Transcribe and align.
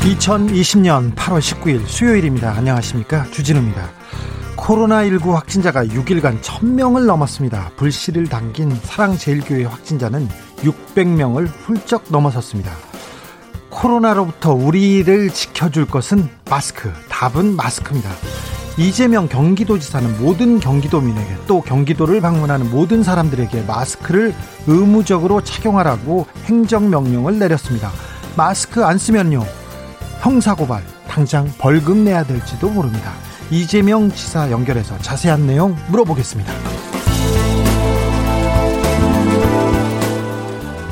2020년 0.00 1.14
8월 1.14 1.40
19일 1.40 1.86
수요일입니다. 1.86 2.52
안녕하십니까. 2.52 3.26
주진우입니다. 3.30 3.90
코로나19 4.56 5.32
확진자가 5.32 5.84
6일간 5.84 6.40
1000명을 6.40 7.04
넘었습니다. 7.04 7.72
불씨를 7.76 8.26
당긴 8.28 8.74
사랑제일교회 8.82 9.64
확진자는 9.64 10.26
600명을 10.58 11.48
훌쩍 11.48 12.04
넘어섰습니다. 12.08 12.72
코로나로부터 13.68 14.54
우리를 14.54 15.28
지켜줄 15.30 15.86
것은 15.86 16.28
마스크. 16.48 16.90
답은 17.10 17.54
마스크입니다. 17.56 18.10
이재명 18.78 19.28
경기도지사는 19.28 20.18
모든 20.22 20.60
경기도민에게 20.60 21.36
또 21.46 21.60
경기도를 21.60 22.22
방문하는 22.22 22.70
모든 22.70 23.02
사람들에게 23.02 23.64
마스크를 23.64 24.34
의무적으로 24.66 25.42
착용하라고 25.42 26.26
행정명령을 26.44 27.38
내렸습니다. 27.38 27.90
마스크 28.34 28.82
안 28.82 28.96
쓰면요. 28.96 29.59
형사고발, 30.20 30.82
당장 31.08 31.50
벌금 31.58 32.04
내야 32.04 32.22
될지도 32.24 32.68
모릅니다. 32.68 33.12
이재명 33.50 34.10
지사 34.10 34.50
연결해서 34.50 34.98
자세한 34.98 35.46
내용 35.46 35.76
물어보겠습니다. 35.88 36.52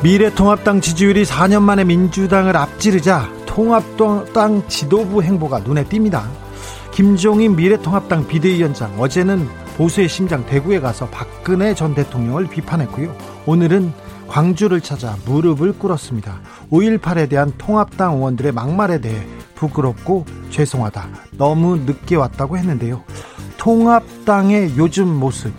미래통합당 0.03 0.81
지지율이 0.81 1.25
4년 1.25 1.63
만에 1.63 1.85
민주당을 1.85 2.57
앞지르자 2.57 3.29
통합당 3.47 4.67
지도부 4.69 5.23
행보가 5.23 5.59
눈에 5.59 5.85
띕니다. 5.85 6.23
김종인 6.95 7.55
미래통합당 7.55 8.29
비대위원장 8.29 8.99
어제는 8.99 9.47
보수의 9.77 10.09
심장 10.09 10.47
대구에 10.47 10.81
가서 10.81 11.07
박근혜 11.11 11.75
전 11.75 11.95
대통령을 11.95 12.47
비판했고요. 12.47 13.15
오늘은 13.47 13.93
광주를 14.29 14.81
찾아 14.81 15.17
무릎을 15.25 15.79
꿇었습니다. 15.79 16.41
5.18에 16.71 17.29
대한 17.29 17.53
통합당 17.59 18.17
의원들의 18.17 18.53
막말에 18.53 19.01
대해 19.01 19.27
부끄럽고 19.55 20.27
죄송하다. 20.51 21.09
너무 21.33 21.79
늦게 21.79 22.15
왔다고 22.17 22.57
했는데요. 22.59 23.03
통합당의 23.57 24.77
요즘 24.77 25.09
모습, 25.09 25.53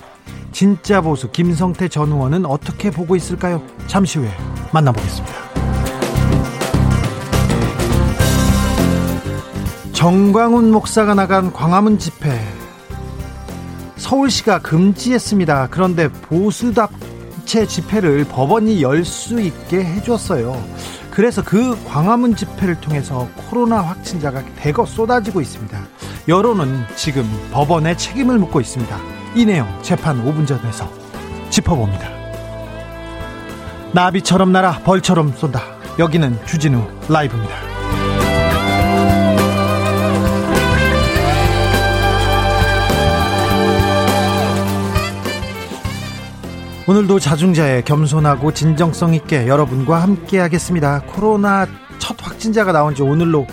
진짜 0.51 1.01
보수 1.01 1.31
김성태 1.31 1.89
전 1.89 2.11
의원은 2.11 2.45
어떻게 2.45 2.91
보고 2.91 3.15
있을까요? 3.15 3.61
잠시 3.87 4.19
후에 4.19 4.29
만나보겠습니다. 4.71 5.33
정광훈 9.93 10.71
목사가 10.71 11.13
나간 11.13 11.51
광화문 11.51 11.99
집회 11.99 12.39
서울시가 13.97 14.59
금지했습니다. 14.59 15.67
그런데 15.71 16.07
보수답 16.07 16.89
단체 17.49 17.65
집회를 17.65 18.25
법원이 18.25 18.83
열 18.83 19.03
수 19.03 19.41
있게 19.41 19.83
해줬어요. 19.83 20.63
그래서 21.09 21.43
그 21.43 21.75
광화문 21.85 22.35
집회를 22.35 22.79
통해서 22.79 23.27
코로나 23.49 23.81
확진자가 23.81 24.43
대거 24.57 24.85
쏟아지고 24.85 25.41
있습니다. 25.41 25.79
여론은 26.27 26.83
지금 26.95 27.27
법원에 27.51 27.97
책임을 27.97 28.37
묻고 28.37 28.61
있습니다. 28.61 28.95
이 29.33 29.45
내용 29.45 29.67
재판 29.81 30.23
5분 30.23 30.45
전에서 30.45 30.87
짚어봅니다. 31.49 32.07
나비처럼 33.93 34.51
날아 34.51 34.81
벌처럼 34.83 35.33
쏜다. 35.35 35.63
여기는 35.97 36.45
주진우 36.45 36.87
라이브입니다. 37.09 37.78
오늘도 46.89 47.19
자중자의 47.19 47.85
겸손하고 47.85 48.51
진정성 48.51 49.13
있게 49.13 49.47
여러분과 49.47 50.01
함께 50.01 50.39
하겠습니다. 50.39 51.01
코로나 51.01 51.67
첫 51.99 52.17
확진자가 52.19 52.71
나온 52.71 52.95
지 52.95 53.03
오늘로 53.03 53.45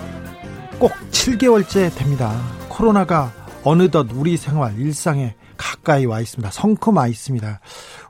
꼭 0.79 0.93
7개월째 1.11 1.95
됩니다. 1.95 2.35
코로나가 2.71 3.31
어느덧 3.63 4.07
우리 4.15 4.39
생활, 4.39 4.79
일상에 4.79 5.35
가까이 5.59 6.07
와 6.07 6.21
있습니다. 6.21 6.51
성큼 6.51 6.97
와 6.97 7.09
있습니다. 7.09 7.61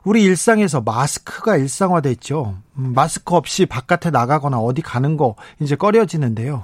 우리 0.05 0.23
일상에서 0.23 0.79
마스크가 0.79 1.57
일상화돼 1.57 2.09
있죠. 2.13 2.55
음, 2.77 2.93
마스크 2.95 3.35
없이 3.35 3.65
바깥에 3.65 4.11
나가거나 4.11 4.59
어디 4.59 4.81
가는 4.81 5.17
거 5.17 5.35
이제 5.59 5.75
꺼려지는데요. 5.75 6.63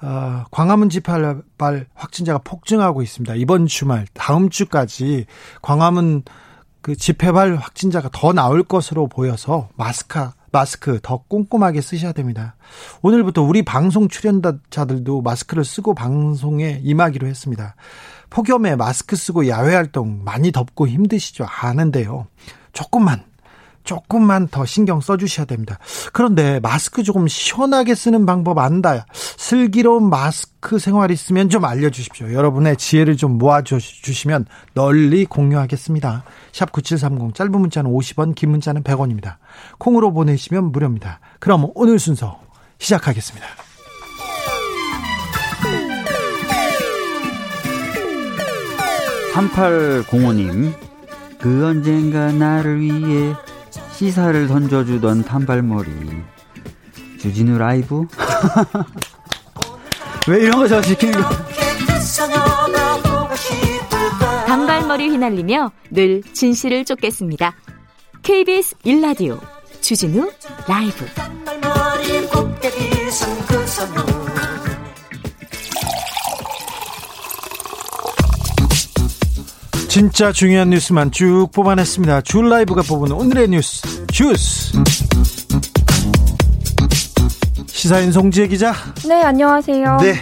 어, 0.00 0.44
광화문 0.50 0.88
집회발 0.88 1.86
확진자가 1.94 2.38
폭증하고 2.38 3.02
있습니다. 3.02 3.34
이번 3.34 3.66
주말, 3.66 4.06
다음 4.14 4.48
주까지 4.48 5.26
광화문 5.60 6.22
그 6.88 6.96
집회발 6.96 7.56
확진자가 7.56 8.08
더 8.10 8.32
나올 8.32 8.62
것으로 8.62 9.08
보여서 9.08 9.68
마스크 9.76 10.26
마스크 10.50 10.98
더 11.02 11.18
꼼꼼하게 11.28 11.82
쓰셔야 11.82 12.12
됩니다. 12.12 12.56
오늘부터 13.02 13.42
우리 13.42 13.60
방송 13.62 14.08
출연자들도 14.08 15.20
마스크를 15.20 15.66
쓰고 15.66 15.94
방송에 15.94 16.80
임하기로 16.82 17.26
했습니다. 17.26 17.74
폭염에 18.30 18.74
마스크 18.76 19.16
쓰고 19.16 19.48
야외 19.48 19.74
활동 19.74 20.24
많이 20.24 20.50
덥고 20.50 20.88
힘드시죠? 20.88 21.44
아는데요. 21.46 22.26
조금만 22.72 23.22
조금만 23.88 24.48
더 24.48 24.66
신경 24.66 25.00
써주셔야 25.00 25.46
됩니다. 25.46 25.78
그런데 26.12 26.60
마스크 26.60 27.02
조금 27.02 27.26
시원하게 27.26 27.94
쓰는 27.94 28.26
방법 28.26 28.58
안다. 28.58 29.06
슬기로운 29.14 30.10
마스크 30.10 30.78
생활 30.78 31.10
있으면 31.10 31.48
좀 31.48 31.64
알려주십시오. 31.64 32.34
여러분의 32.34 32.76
지혜를 32.76 33.16
좀 33.16 33.38
모아주시면 33.38 34.44
널리 34.74 35.24
공유하겠습니다. 35.24 36.22
샵 36.52 36.70
9730 36.70 37.34
짧은 37.34 37.50
문자는 37.50 37.90
50원 37.90 38.34
긴 38.34 38.50
문자는 38.50 38.82
100원입니다. 38.82 39.36
콩으로 39.78 40.12
보내시면 40.12 40.70
무료입니다. 40.70 41.20
그럼 41.40 41.70
오늘 41.74 41.98
순서 41.98 42.40
시작하겠습니다. 42.76 43.46
3805님, 49.32 50.74
그 51.38 51.64
언젠가 51.64 52.32
나를 52.32 52.80
위해 52.80 53.34
시사를 53.98 54.46
던져주던 54.46 55.24
단발머리. 55.24 55.90
주진우 57.20 57.58
라이브? 57.58 58.06
왜 60.28 60.42
이런 60.42 60.60
거 60.60 60.68
저 60.68 60.80
시키는 60.80 61.20
거 61.20 61.28
단발머리 64.46 65.08
휘날리며 65.08 65.72
늘 65.90 66.22
진실을 66.32 66.84
쫓겠습니다. 66.84 67.56
KBS 68.22 68.76
일라디오 68.84 69.40
주진우 69.80 70.30
라이브 70.68 71.04
진짜 79.88 80.32
중요한 80.32 80.70
뉴스만 80.70 81.10
쭉 81.10 81.48
뽑아냈습니다. 81.52 82.20
줄 82.20 82.50
라이브가 82.50 82.82
뽑은 82.82 83.10
오늘의 83.10 83.48
뉴스 83.48 83.82
주스. 84.08 84.72
시사인 87.66 88.12
송지혜 88.12 88.48
기자. 88.48 88.74
네, 89.06 89.22
안녕하세요. 89.22 89.98
네. 90.02 90.14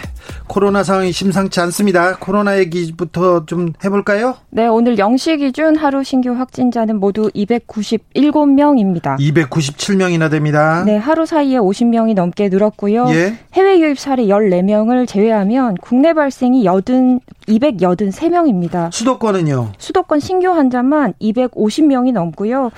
코로나 0.47 0.83
상황이 0.83 1.11
심상치 1.11 1.59
않습니다. 1.61 2.17
코로나 2.17 2.57
얘기부터 2.57 3.45
좀 3.45 3.73
해볼까요? 3.83 4.35
네, 4.49 4.65
오늘 4.67 4.95
0시 4.95 5.37
기준 5.39 5.75
하루 5.75 6.03
신규 6.03 6.31
확진자는 6.31 6.99
모두 6.99 7.29
297명입니다. 7.35 9.17
297명이나 9.19 10.31
됩니다. 10.31 10.83
네, 10.85 10.97
하루 10.97 11.25
사이에 11.25 11.57
50명이 11.57 12.13
넘게 12.15 12.49
늘었고요. 12.49 13.07
예? 13.09 13.37
해외 13.53 13.79
유입 13.79 13.99
사례 13.99 14.23
14명을 14.25 15.07
제외하면 15.07 15.75
국내 15.81 16.13
발생이 16.13 16.63
80, 16.65 17.19
283명입니다. 17.47 18.91
수도권은요? 18.91 19.73
수도권 19.77 20.19
신규 20.19 20.49
환자만 20.49 21.13
250명이 21.21 22.13
넘고요. 22.13 22.71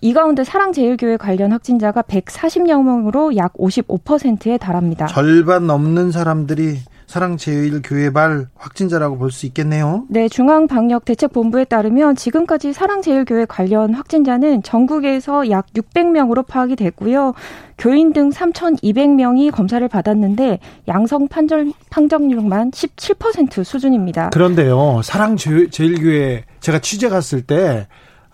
이 0.00 0.12
가운데 0.12 0.44
사랑제일교회 0.44 1.16
관련 1.16 1.52
확진자가 1.52 2.02
140여 2.02 2.82
명으로 2.82 3.36
약 3.36 3.52
55%에 3.54 4.58
달합니다. 4.58 5.06
절반 5.06 5.66
넘는 5.66 6.12
사람들이 6.12 6.78
사랑제일교회 7.06 8.10
발 8.12 8.48
확진자라고 8.54 9.16
볼 9.16 9.30
수 9.30 9.46
있겠네요. 9.46 10.04
네, 10.08 10.28
중앙방역대책본부에 10.28 11.64
따르면 11.64 12.16
지금까지 12.16 12.72
사랑제일교회 12.74 13.46
관련 13.46 13.94
확진자는 13.94 14.62
전국에서 14.62 15.48
약 15.50 15.66
600명으로 15.74 16.46
파악이 16.46 16.76
됐고요. 16.76 17.32
교인 17.78 18.12
등 18.12 18.30
3,200명이 18.30 19.50
검사를 19.52 19.86
받았는데 19.88 20.58
양성 20.86 21.28
판정 21.28 21.72
판정률만 21.90 22.72
17% 22.72 23.64
수준입니다. 23.64 24.30
그런데요, 24.30 25.00
사랑제일교회 25.02 26.44
제가 26.60 26.78
취재 26.80 27.08
갔을 27.08 27.40
때 27.42 27.86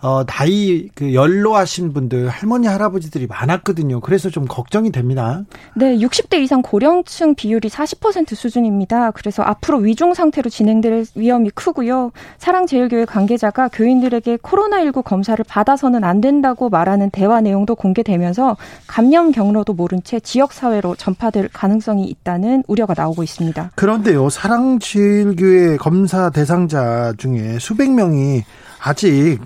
어, 0.04 0.22
나이 0.26 0.90
그 0.94 1.14
연로하신 1.14 1.94
분들 1.94 2.28
할머니 2.28 2.66
할아버지들이 2.66 3.26
많았거든요. 3.26 4.00
그래서 4.00 4.28
좀 4.28 4.44
걱정이 4.44 4.92
됩니다. 4.92 5.44
네, 5.74 5.96
60대 5.96 6.42
이상 6.42 6.60
고령층 6.60 7.34
비율이 7.34 7.70
40% 7.70 8.34
수준입니다. 8.34 9.12
그래서 9.12 9.42
앞으로 9.42 9.78
위중 9.78 10.12
상태로 10.12 10.50
진행될 10.50 11.06
위험이 11.14 11.48
크고요. 11.48 12.12
사랑제일교회 12.36 13.06
관계자가 13.06 13.68
교인들에게 13.68 14.36
코로나19 14.36 15.04
검사를 15.04 15.42
받아서는 15.42 16.04
안 16.04 16.20
된다고 16.20 16.68
말하는 16.68 17.08
대화 17.08 17.40
내용도 17.40 17.74
공개되면서 17.74 18.58
감염 18.86 19.32
경로도 19.32 19.72
모른 19.72 20.02
채 20.02 20.20
지역 20.20 20.52
사회로 20.52 20.96
전파될 20.96 21.48
가능성이 21.50 22.04
있다는 22.08 22.62
우려가 22.68 22.92
나오고 22.94 23.22
있습니다. 23.22 23.70
그런데요, 23.74 24.28
사랑제일교회 24.28 25.78
검사 25.78 26.28
대상자 26.28 27.14
중에 27.16 27.58
수백 27.58 27.90
명이 27.90 28.42
아직 28.82 29.38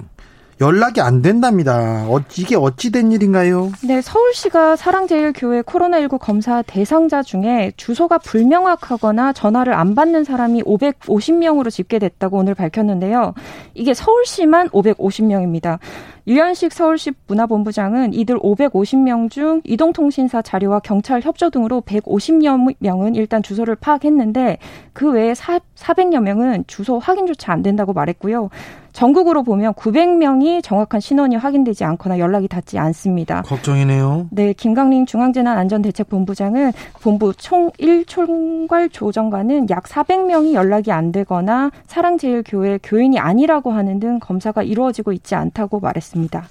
연락이 0.61 1.01
안 1.01 1.23
된답니다. 1.23 2.07
어, 2.09 2.21
이게 2.37 2.57
어찌 2.57 2.91
된 2.91 3.13
일인가요? 3.13 3.71
네, 3.85 4.03
서울시가 4.03 4.75
사랑제일교회 4.75 5.63
코로나19 5.63 6.19
검사 6.19 6.63
대상자 6.63 7.23
중에 7.23 7.73
주소가 7.77 8.19
불명확하거나 8.19 9.33
전화를 9.35 9.73
안 9.75 9.95
받는 9.95 10.25
사람이 10.25 10.65
550명으로 10.65 11.71
집계됐다고 11.71 12.39
오늘 12.39 12.55
밝혔는데요. 12.55 13.35
이게 13.75 13.95
서울시만 13.95 14.71
550명입니다. 14.71 15.79
유현식 16.27 16.75
서울시 16.75 17.13
문화본부장은 17.27 18.13
이들 18.13 18.39
550명 18.41 19.31
중 19.31 19.63
이동통신사 19.65 20.43
자료와 20.43 20.81
경찰 20.81 21.23
협조 21.23 21.49
등으로 21.49 21.81
150여 21.81 22.75
명은 22.81 23.15
일단 23.15 23.43
주소를 23.43 23.77
파악했는데 23.77 24.59
그 24.93 25.11
외에 25.11 25.33
400여 25.33 26.21
명은 26.21 26.65
주소 26.67 26.99
확인조차 26.99 27.53
안 27.53 27.63
된다고 27.63 27.95
말했고요. 27.95 28.51
전국으로 28.99 29.45
보면 29.45 29.75
900명이 29.75 30.61
정확한 30.61 31.01
신원이 31.01 31.37
확인되지 31.37 31.85
않거나 31.85 32.19
연락이 32.19 32.49
닿지 32.49 32.81
않습니다. 32.81 33.43
걱정이네요. 33.43 34.27
네, 34.33 34.53
김강림 34.53 35.07
중앙재난안전대책본부장은 35.07 36.73
본부 37.01 37.33
총 37.35 37.71
1총괄 37.79 38.93
조정관은 38.93 39.71
약 39.71 39.85
400명이 39.85 40.53
연락이 40.55 40.91
안 40.91 41.13
되거나 41.13 41.71
사랑제일교회 41.87 42.81
교인이 42.83 43.21
아니라고 43.21 43.71
하는 43.71 44.01
등 44.01 44.19
검사가 44.19 44.65
이루어지고 44.65 45.13
있지 45.13 45.37
않다고 45.37 45.79
말했습니다. 45.79 46.49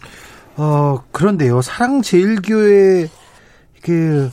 어, 0.55 0.99
그런데요. 1.11 1.61
사랑제일교회 1.61 3.09
그 3.83 4.31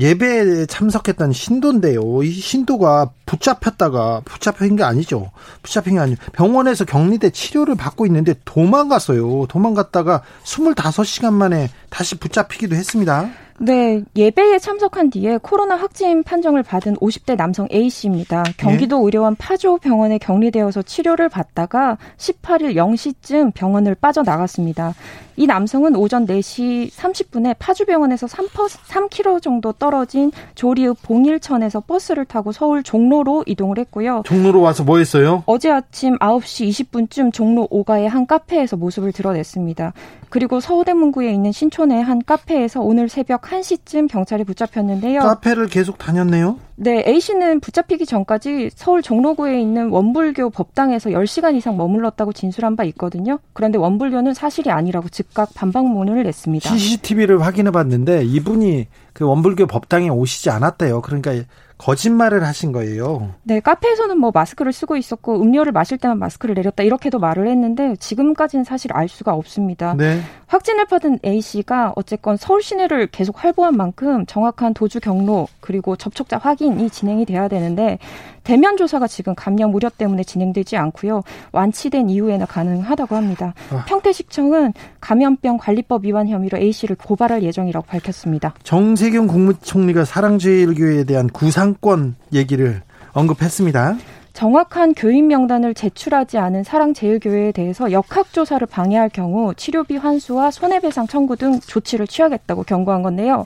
예배에 0.00 0.66
참석했던 0.66 1.32
신도인데요. 1.32 2.22
이 2.22 2.30
신도가 2.30 3.10
붙잡혔다가 3.26 4.22
붙잡힌 4.24 4.76
게 4.76 4.84
아니죠. 4.84 5.30
붙잡힌 5.62 5.94
게 5.94 6.00
아니고 6.00 6.22
병원에서 6.32 6.84
격리돼 6.84 7.30
치료를 7.30 7.74
받고 7.74 8.06
있는데 8.06 8.34
도망갔어요. 8.44 9.46
도망갔다가 9.48 10.22
25시간 10.44 11.34
만에 11.34 11.68
다시 11.90 12.14
붙잡히기도 12.16 12.74
했습니다. 12.74 13.30
네, 13.58 14.02
예배에 14.16 14.58
참석한 14.58 15.10
뒤에 15.10 15.38
코로나 15.40 15.76
확진 15.76 16.22
판정을 16.22 16.62
받은 16.62 16.96
50대 16.96 17.36
남성 17.36 17.68
A 17.72 17.90
씨입니다. 17.90 18.42
경기도 18.56 18.98
네. 18.98 19.04
의료원 19.04 19.36
파조 19.36 19.78
병원에 19.78 20.18
격리되어서 20.18 20.82
치료를 20.82 21.28
받다가 21.28 21.98
18일 22.16 22.74
0시쯤 22.74 23.54
병원을 23.54 23.94
빠져나갔습니다. 23.94 24.94
이 25.36 25.46
남성은 25.46 25.96
오전 25.96 26.26
4시 26.26 26.90
30분에 26.90 27.56
파주병원에서 27.58 28.26
3, 28.26 28.46
3km 28.48 29.40
정도 29.40 29.72
떨어진 29.72 30.30
조리읍 30.54 31.02
봉일천에서 31.02 31.80
버스를 31.80 32.24
타고 32.24 32.52
서울 32.52 32.82
종로로 32.82 33.44
이동을 33.46 33.78
했고요. 33.78 34.22
종로로 34.26 34.60
와서 34.60 34.84
뭐 34.84 34.98
했어요? 34.98 35.42
어제 35.46 35.70
아침 35.70 36.18
9시 36.18 36.68
20분쯤 36.68 37.32
종로 37.32 37.66
5가의 37.68 38.08
한 38.08 38.26
카페에서 38.26 38.76
모습을 38.76 39.12
드러냈습니다. 39.12 39.92
그리고 40.32 40.60
서울대문구에 40.60 41.30
있는 41.30 41.52
신촌의 41.52 42.02
한 42.02 42.22
카페에서 42.24 42.80
오늘 42.80 43.10
새벽 43.10 43.42
1시쯤 43.42 44.08
경찰이 44.08 44.44
붙잡혔는데요. 44.44 45.20
카페를 45.20 45.66
계속 45.66 45.98
다녔네요? 45.98 46.58
네, 46.76 47.04
A씨는 47.06 47.60
붙잡히기 47.60 48.06
전까지 48.06 48.70
서울 48.74 49.02
종로구에 49.02 49.60
있는 49.60 49.90
원불교 49.90 50.48
법당에서 50.48 51.10
10시간 51.10 51.54
이상 51.54 51.76
머물렀다고 51.76 52.32
진술한 52.32 52.76
바 52.76 52.84
있거든요. 52.84 53.40
그런데 53.52 53.76
원불교는 53.76 54.32
사실이 54.32 54.70
아니라고 54.70 55.10
즉각 55.10 55.52
반박문을 55.52 56.22
냈습니다. 56.22 56.70
CCTV를 56.70 57.42
확인해 57.42 57.70
봤는데 57.70 58.24
이분이 58.24 58.86
그 59.12 59.26
원불교 59.26 59.66
법당에 59.66 60.08
오시지 60.08 60.48
않았대요. 60.48 61.02
그러니까 61.02 61.32
거짓말을 61.82 62.44
하신 62.44 62.70
거예요. 62.70 63.34
네, 63.42 63.58
카페에서는 63.58 64.16
뭐 64.18 64.30
마스크를 64.32 64.72
쓰고 64.72 64.96
있었고 64.96 65.42
음료를 65.42 65.72
마실 65.72 65.98
때만 65.98 66.18
마스크를 66.18 66.54
내렸다 66.54 66.84
이렇게도 66.84 67.18
말을 67.18 67.48
했는데 67.48 67.96
지금까지는 67.96 68.64
사실 68.64 68.92
알 68.92 69.08
수가 69.08 69.34
없습니다. 69.34 69.94
네. 69.94 70.20
확진을 70.46 70.84
받은 70.86 71.18
A 71.24 71.40
씨가 71.40 71.94
어쨌건 71.96 72.36
서울 72.36 72.62
시내를 72.62 73.08
계속 73.08 73.42
활보한 73.42 73.76
만큼 73.76 74.24
정확한 74.26 74.74
도주 74.74 75.00
경로 75.00 75.48
그리고 75.60 75.96
접촉자 75.96 76.38
확인이 76.38 76.88
진행이 76.88 77.24
돼야 77.24 77.48
되는데 77.48 77.98
대면 78.44 78.76
조사가 78.76 79.06
지금 79.06 79.34
감염 79.34 79.74
우려 79.74 79.88
때문에 79.88 80.24
진행되지 80.24 80.76
않고요. 80.76 81.22
완치된 81.52 82.10
이후에는 82.10 82.46
가능하다고 82.46 83.16
합니다. 83.16 83.54
아. 83.70 83.84
평택시청은 83.86 84.72
감염병 85.00 85.58
관리법 85.58 86.04
위반 86.04 86.28
혐의로 86.28 86.58
A 86.58 86.72
씨를 86.72 86.96
고발할 86.96 87.42
예정이라고 87.42 87.86
밝혔습니다. 87.86 88.54
정세균 88.62 89.26
국무총리가 89.26 90.04
사랑제일교회에 90.04 91.04
대한 91.04 91.28
구상권 91.28 92.16
얘기를 92.32 92.82
언급했습니다. 93.12 93.96
정확한 94.32 94.94
교인 94.94 95.28
명단을 95.28 95.74
제출하지 95.74 96.38
않은 96.38 96.64
사랑제일교회에 96.64 97.52
대해서 97.52 97.92
역학조사를 97.92 98.66
방해할 98.66 99.10
경우 99.10 99.54
치료비 99.54 99.96
환수와 99.96 100.50
손해배상 100.50 101.06
청구 101.06 101.36
등 101.36 101.60
조치를 101.60 102.06
취하겠다고 102.06 102.62
경고한 102.62 103.02
건데요. 103.02 103.44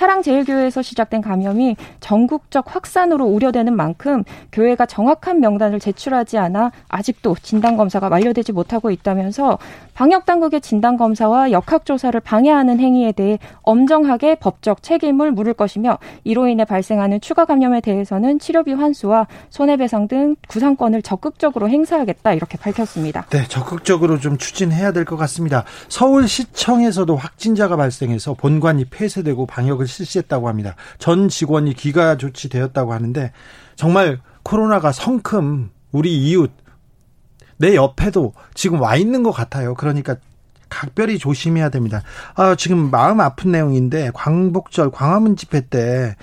사랑제일교회에서 0.00 0.80
시작된 0.80 1.20
감염이 1.20 1.76
전국적 2.00 2.74
확산으로 2.74 3.26
우려되는 3.26 3.76
만큼 3.76 4.24
교회가 4.50 4.86
정확한 4.86 5.40
명단을 5.40 5.78
제출하지 5.78 6.38
않아 6.38 6.72
아직도 6.88 7.36
진단 7.42 7.76
검사가 7.76 8.08
완료되지 8.08 8.52
못하고 8.52 8.90
있다면서 8.90 9.58
방역 10.00 10.24
당국의 10.24 10.62
진단 10.62 10.96
검사와 10.96 11.50
역학 11.50 11.84
조사를 11.84 12.18
방해하는 12.20 12.80
행위에 12.80 13.12
대해 13.12 13.38
엄정하게 13.60 14.36
법적 14.36 14.82
책임을 14.82 15.30
물을 15.30 15.52
것이며 15.52 15.98
이로 16.24 16.48
인해 16.48 16.64
발생하는 16.64 17.20
추가 17.20 17.44
감염에 17.44 17.82
대해서는 17.82 18.38
치료비 18.38 18.72
환수와 18.72 19.26
손해배상 19.50 20.08
등 20.08 20.36
구상권을 20.48 21.02
적극적으로 21.02 21.68
행사하겠다 21.68 22.32
이렇게 22.32 22.56
밝혔습니다. 22.56 23.26
네, 23.28 23.46
적극적으로 23.46 24.18
좀 24.18 24.38
추진해야 24.38 24.92
될 24.92 25.04
것 25.04 25.18
같습니다. 25.18 25.64
서울시청에서도 25.90 27.14
확진자가 27.14 27.76
발생해서 27.76 28.32
본관이 28.32 28.86
폐쇄되고 28.86 29.44
방역을 29.44 29.86
실시했다고 29.86 30.48
합니다. 30.48 30.76
전 30.98 31.28
직원이 31.28 31.74
귀가 31.74 32.16
조치되었다고 32.16 32.94
하는데 32.94 33.32
정말 33.76 34.18
코로나가 34.44 34.92
성큼 34.92 35.68
우리 35.92 36.16
이웃 36.16 36.50
내 37.60 37.76
옆에도 37.76 38.32
지금 38.54 38.80
와 38.80 38.96
있는 38.96 39.22
것 39.22 39.30
같아요. 39.30 39.74
그러니까 39.74 40.16
각별히 40.68 41.18
조심해야 41.18 41.68
됩니다. 41.68 42.02
아, 42.34 42.54
지금 42.56 42.90
마음 42.90 43.20
아픈 43.20 43.52
내용인데 43.52 44.10
광복절 44.14 44.90
광화문 44.90 45.36
집회 45.36 45.60
때 45.60 46.16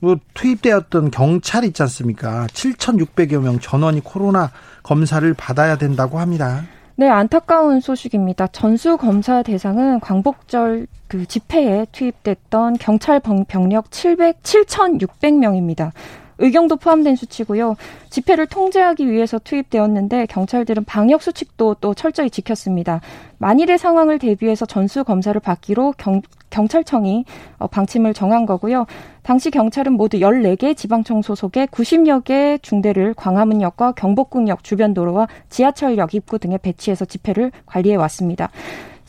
뭐 0.00 0.16
투입되었던 0.34 1.10
경찰 1.10 1.64
있지 1.64 1.82
않습니까? 1.82 2.46
7,600여 2.48 3.40
명 3.40 3.58
전원이 3.58 4.00
코로나 4.02 4.50
검사를 4.82 5.32
받아야 5.34 5.76
된다고 5.76 6.18
합니다. 6.18 6.62
네, 6.96 7.08
안타까운 7.08 7.80
소식입니다. 7.80 8.48
전수 8.48 8.98
검사 8.98 9.42
대상은 9.42 9.98
광복절 10.00 10.86
그 11.08 11.26
집회에 11.26 11.86
투입됐던 11.90 12.76
경찰 12.78 13.20
병력 13.20 13.90
700, 13.90 14.42
7,600명입니다. 14.42 15.92
의경도 16.38 16.76
포함된 16.76 17.16
수치고요. 17.16 17.76
집회를 18.10 18.46
통제하기 18.46 19.10
위해서 19.10 19.38
투입되었는데 19.38 20.26
경찰들은 20.26 20.84
방역 20.84 21.22
수칙도 21.22 21.76
또 21.80 21.94
철저히 21.94 22.30
지켰습니다. 22.30 23.00
만일의 23.38 23.78
상황을 23.78 24.18
대비해서 24.18 24.66
전수 24.66 25.04
검사를 25.04 25.38
받기로 25.40 25.94
경, 25.98 26.22
경찰청이 26.50 27.24
어, 27.58 27.66
방침을 27.66 28.14
정한 28.14 28.46
거고요. 28.46 28.86
당시 29.22 29.50
경찰은 29.50 29.92
모두 29.92 30.18
14개 30.18 30.76
지방청 30.76 31.22
소속의 31.22 31.68
90여 31.68 32.24
개 32.24 32.58
중대를 32.62 33.14
광화문역과 33.14 33.92
경복궁역 33.92 34.62
주변 34.62 34.94
도로와 34.94 35.28
지하철역 35.48 36.14
입구 36.14 36.38
등에 36.38 36.58
배치해서 36.58 37.04
집회를 37.04 37.52
관리해 37.66 37.96
왔습니다. 37.96 38.50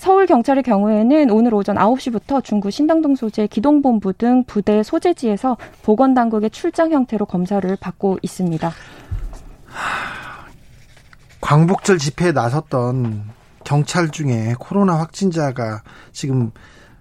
서울 0.04 0.26
경찰의 0.26 0.64
경우에는 0.64 1.30
오늘 1.30 1.54
오전 1.54 1.78
9시부터 1.78 2.44
중구 2.44 2.72
신당동 2.72 3.16
소재 3.16 3.48
기동본부 3.48 4.12
등 4.12 4.44
부대 4.44 4.84
소재지에서 4.84 5.56
보건 5.82 6.14
당국의 6.14 6.50
출장 6.50 6.92
형태로 6.92 7.26
검사를 7.26 7.74
받고 7.78 8.18
있습니다. 8.22 8.70
광복절 11.40 12.00
집회에 12.00 12.34
나섰던 12.34 13.30
경찰 13.64 14.10
중에 14.10 14.56
코로나 14.60 15.00
확진자가 15.00 15.84
지금 16.12 16.52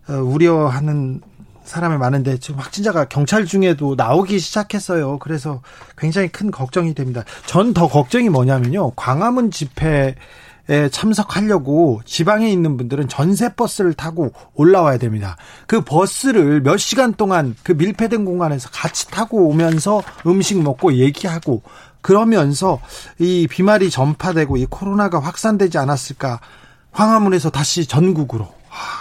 어, 0.08 0.12
우려하는 0.12 1.22
사람이 1.64 1.96
많은데 1.96 2.38
지금 2.38 2.60
확진자가 2.60 3.06
경찰 3.06 3.46
중에도 3.46 3.96
나오기 3.96 4.38
시작했어요. 4.38 5.18
그래서 5.18 5.60
굉장히 5.98 6.28
큰 6.28 6.52
걱정이 6.52 6.94
됩니다. 6.94 7.24
전 7.46 7.74
더 7.74 7.88
걱정이 7.88 8.28
뭐냐면요. 8.28 8.92
광화문 8.92 9.50
집회에 9.50 10.14
참석하려고 10.90 12.00
지방에 12.04 12.50
있는 12.50 12.76
분들은 12.76 13.08
전세 13.08 13.54
버스를 13.54 13.94
타고 13.94 14.32
올라와야 14.54 14.98
됩니다. 14.98 15.36
그 15.66 15.82
버스를 15.82 16.62
몇 16.62 16.76
시간 16.76 17.14
동안 17.14 17.56
그 17.62 17.72
밀폐된 17.72 18.24
공간에서 18.24 18.68
같이 18.70 19.10
타고 19.10 19.48
오면서 19.48 20.02
음식 20.26 20.62
먹고 20.62 20.94
얘기하고 20.94 21.62
그러면서 22.00 22.80
이 23.18 23.46
비말이 23.48 23.90
전파되고 23.90 24.56
이 24.56 24.66
코로나가 24.66 25.20
확산되지 25.20 25.78
않았을까 25.78 26.40
광화문에서 26.92 27.50
다시 27.50 27.86
전국으로 27.86 28.48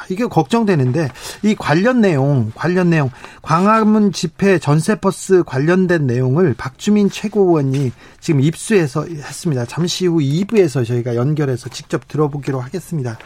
이게 0.10 0.26
걱정되는데 0.26 1.10
이 1.44 1.56
관련 1.56 2.02
내용 2.02 2.52
관련 2.56 2.90
내용 2.90 3.10
광화문 3.42 4.12
집회 4.12 4.60
전세버스 4.60 5.44
관련된 5.46 6.08
내용을 6.08 6.54
박주민 6.58 7.10
최고위원이 7.10 7.92
지금 8.20 8.42
입수해서 8.42 9.06
했습니다. 9.06 9.66
잠시 9.66 10.06
후 10.06 10.20
2부에서 10.20 10.86
저희가 10.86 11.16
연결해서 11.16 11.70
직접 11.70 12.08
들어보기로 12.08 12.60
하겠습니다. 12.60 13.18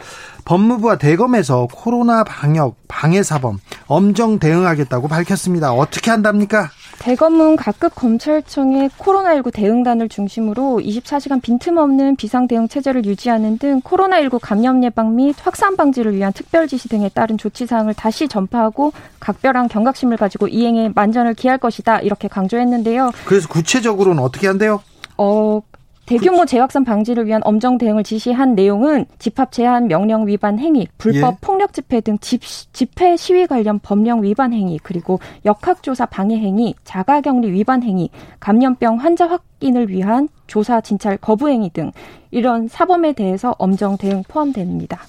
법무부와 0.44 0.96
대검에서 0.96 1.66
코로나 1.72 2.24
방역 2.24 2.76
방해 2.88 3.22
사범 3.22 3.58
엄정 3.86 4.38
대응하겠다고 4.38 5.08
밝혔습니다. 5.08 5.72
어떻게 5.72 6.10
한답니까? 6.10 6.70
대검은 6.98 7.56
각급 7.56 7.94
검찰청의 7.94 8.90
코로나19 8.98 9.52
대응단을 9.52 10.08
중심으로 10.08 10.80
24시간 10.82 11.40
빈틈없는 11.40 12.16
비상 12.16 12.48
대응 12.48 12.68
체제를 12.68 13.04
유지하는 13.04 13.58
등 13.58 13.80
코로나19 13.80 14.38
감염 14.40 14.82
예방 14.82 15.14
및 15.16 15.34
확산 15.40 15.76
방지를 15.76 16.14
위한 16.14 16.32
특별 16.32 16.66
지시 16.66 16.88
등에 16.88 17.08
따른 17.08 17.38
조치 17.38 17.66
사항을 17.66 17.94
다시 17.94 18.28
전파하고 18.28 18.92
각별한 19.20 19.68
경각심을 19.68 20.16
가지고 20.16 20.48
이행에 20.48 20.90
만전을 20.94 21.34
기할 21.34 21.58
것이다 21.58 22.00
이렇게 22.00 22.28
강조했는데요. 22.28 23.12
그래서 23.24 23.48
구체적으로는 23.48 24.22
어떻게 24.22 24.46
한대요? 24.46 24.82
어, 25.16 25.60
대규모 26.06 26.46
재확산 26.46 26.84
방지를 26.84 27.26
위한 27.26 27.40
엄정 27.44 27.78
대응을 27.78 28.04
지시한 28.04 28.54
내용은 28.54 29.06
집합 29.18 29.50
제한 29.50 29.88
명령 29.88 30.26
위반 30.26 30.58
행위, 30.58 30.86
불법 30.98 31.34
예. 31.34 31.38
폭력 31.40 31.72
집회 31.72 32.00
등 32.00 32.16
집, 32.18 32.42
집회 32.72 33.16
시위 33.16 33.46
관련 33.46 33.80
법령 33.80 34.22
위반 34.22 34.52
행위, 34.52 34.78
그리고 34.82 35.18
역학조사 35.44 36.06
방해 36.06 36.38
행위, 36.38 36.74
자가격리 36.84 37.50
위반 37.52 37.82
행위, 37.82 38.10
감염병 38.38 38.98
환자 38.98 39.26
확 39.26 39.42
인을 39.60 39.88
위한 39.88 40.28
조사 40.46 40.80
진찰 40.80 41.16
거부 41.16 41.48
행위 41.48 41.70
등 41.70 41.92
이런 42.30 42.68
사범에 42.68 43.14
대해서 43.14 43.54
엄정 43.58 43.96
대응 43.96 44.22
포함됩니다. 44.28 45.00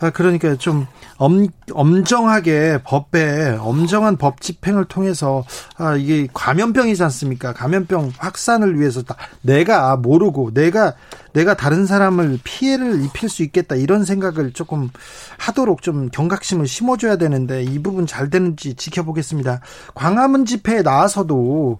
아, 0.00 0.10
그러니까 0.10 0.56
좀 0.56 0.86
엄, 1.18 1.46
엄정하게 1.72 2.80
법에 2.84 3.58
엄정한 3.60 4.16
법 4.16 4.40
집행을 4.40 4.86
통해서 4.86 5.44
아, 5.76 5.94
이게 5.96 6.26
감염병이지 6.32 7.02
않습니까? 7.04 7.52
감염병 7.52 8.12
확산을 8.16 8.80
위해서 8.80 9.02
내가 9.42 9.96
모르고 9.96 10.54
내가 10.54 10.94
내가 11.34 11.54
다른 11.54 11.84
사람을 11.84 12.38
피해를 12.42 13.04
입힐 13.04 13.28
수 13.28 13.42
있겠다 13.42 13.76
이런 13.76 14.04
생각을 14.04 14.52
조금 14.52 14.88
하도록 15.38 15.82
좀 15.82 16.08
경각심을 16.08 16.66
심어줘야 16.66 17.16
되는데 17.16 17.62
이 17.62 17.78
부분 17.80 18.06
잘 18.06 18.30
되는지 18.30 18.74
지켜보겠습니다. 18.74 19.60
광화문 19.94 20.46
집회에 20.46 20.82
나와서도 20.82 21.78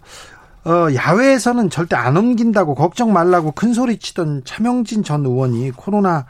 어, 0.64 0.92
야외에서는 0.94 1.70
절대 1.70 1.96
안 1.96 2.16
옮긴다고 2.16 2.74
걱정 2.74 3.12
말라고 3.12 3.52
큰 3.52 3.72
소리 3.72 3.98
치던 3.98 4.42
차명진 4.44 5.02
전 5.02 5.24
의원이 5.24 5.70
코로나 5.70 6.26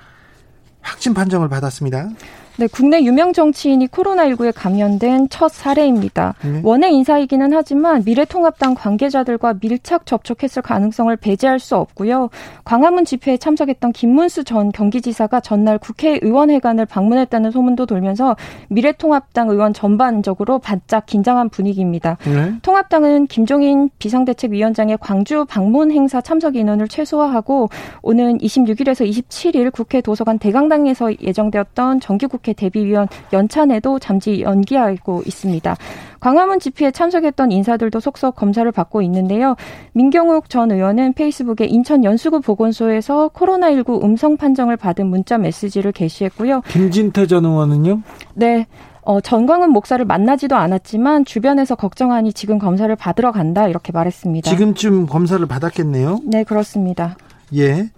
확진 0.80 1.14
판정을 1.14 1.48
받았습니다. 1.48 2.08
네, 2.56 2.66
국내 2.66 3.02
유명 3.02 3.32
정치인이 3.32 3.86
코로나19에 3.88 4.52
감염된 4.54 5.28
첫 5.30 5.50
사례입니다. 5.50 6.34
네. 6.42 6.60
원외 6.62 6.90
인사이기는 6.90 7.52
하지만 7.54 8.02
미래통합당 8.04 8.74
관계자들과 8.74 9.54
밀착 9.62 10.04
접촉했을 10.04 10.60
가능성을 10.60 11.14
배제할 11.16 11.58
수 11.58 11.76
없고요. 11.76 12.28
광화문 12.64 13.06
집회에 13.06 13.38
참석했던 13.38 13.92
김문수 13.92 14.44
전 14.44 14.72
경기지사가 14.72 15.40
전날 15.40 15.78
국회의원회관을 15.78 16.84
방문했다는 16.86 17.50
소문도 17.50 17.86
돌면서 17.86 18.36
미래통합당 18.68 19.48
의원 19.48 19.72
전반적으로 19.72 20.58
바짝 20.58 21.06
긴장한 21.06 21.48
분위기입니다. 21.48 22.18
네. 22.24 22.52
통합당은 22.62 23.26
김종인 23.28 23.88
비상대책위원장의 23.98 24.98
광주 25.00 25.46
방문 25.46 25.90
행사 25.90 26.20
참석 26.20 26.56
인원을 26.56 26.88
최소화하고 26.88 27.70
오는 28.02 28.36
26일에서 28.38 29.08
27일 29.08 29.72
국회 29.72 30.00
도서관 30.00 30.38
대강당에서 30.38 31.12
예정되었던 31.20 32.00
정기국회 32.00 32.49
국회 32.50 32.52
대비위원 32.52 33.08
연찬에도 33.32 33.98
잠시 33.98 34.40
연기하고 34.40 35.22
있습니다. 35.26 35.76
광화문 36.20 36.60
집회에 36.60 36.90
참석했던 36.90 37.50
인사들도 37.50 38.00
속속 38.00 38.36
검사를 38.36 38.70
받고 38.70 39.02
있는데요. 39.02 39.56
민경욱 39.92 40.50
전 40.50 40.70
의원은 40.70 41.14
페이스북에 41.14 41.64
인천 41.66 42.04
연수구 42.04 42.40
보건소에서 42.40 43.30
코로나19 43.30 44.04
음성 44.04 44.36
판정을 44.36 44.76
받은 44.76 45.06
문자 45.06 45.38
메시지를 45.38 45.92
게시했고요. 45.92 46.62
김진태 46.68 47.26
전 47.26 47.44
의원은요? 47.44 48.02
네. 48.34 48.66
어, 49.02 49.20
전광훈 49.20 49.70
목사를 49.70 50.04
만나지도 50.04 50.56
않았지만 50.56 51.24
주변에서 51.24 51.74
걱정하니 51.74 52.34
지금 52.34 52.58
검사를 52.58 52.94
받으러 52.94 53.32
간다 53.32 53.66
이렇게 53.66 53.92
말했습니다. 53.92 54.50
지금쯤 54.50 55.06
검사를 55.06 55.44
받았겠네요. 55.44 56.20
네, 56.24 56.44
그렇습니다. 56.44 57.16
예. 57.54 57.90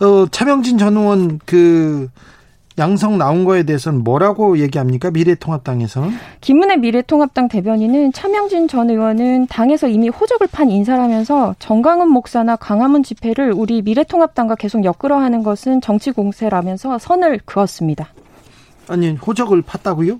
어, 0.00 0.26
차명진 0.30 0.76
전 0.76 0.96
의원 0.96 1.40
그 1.46 2.08
양성 2.78 3.18
나온 3.18 3.44
거에 3.44 3.64
대해서는 3.64 4.04
뭐라고 4.04 4.58
얘기합니까? 4.58 5.10
미래통합당에서는? 5.10 6.10
김은혜 6.40 6.76
미래통합당 6.76 7.48
대변인은 7.48 8.12
차명진 8.12 8.68
전 8.68 8.90
의원은 8.90 9.48
당에서 9.48 9.88
이미 9.88 10.08
호적을 10.08 10.46
판 10.46 10.70
인사라면서 10.70 11.56
정강훈 11.58 12.08
목사나 12.08 12.56
강화문 12.56 13.02
집회를 13.02 13.52
우리 13.52 13.82
미래통합당과 13.82 14.54
계속 14.54 14.84
엮으러하는 14.84 15.42
것은 15.42 15.80
정치 15.80 16.10
공세라면서 16.12 16.98
선을 16.98 17.40
그었습니다. 17.44 18.08
아니 18.88 19.12
호적을 19.12 19.62
팠다고요? 19.62 20.18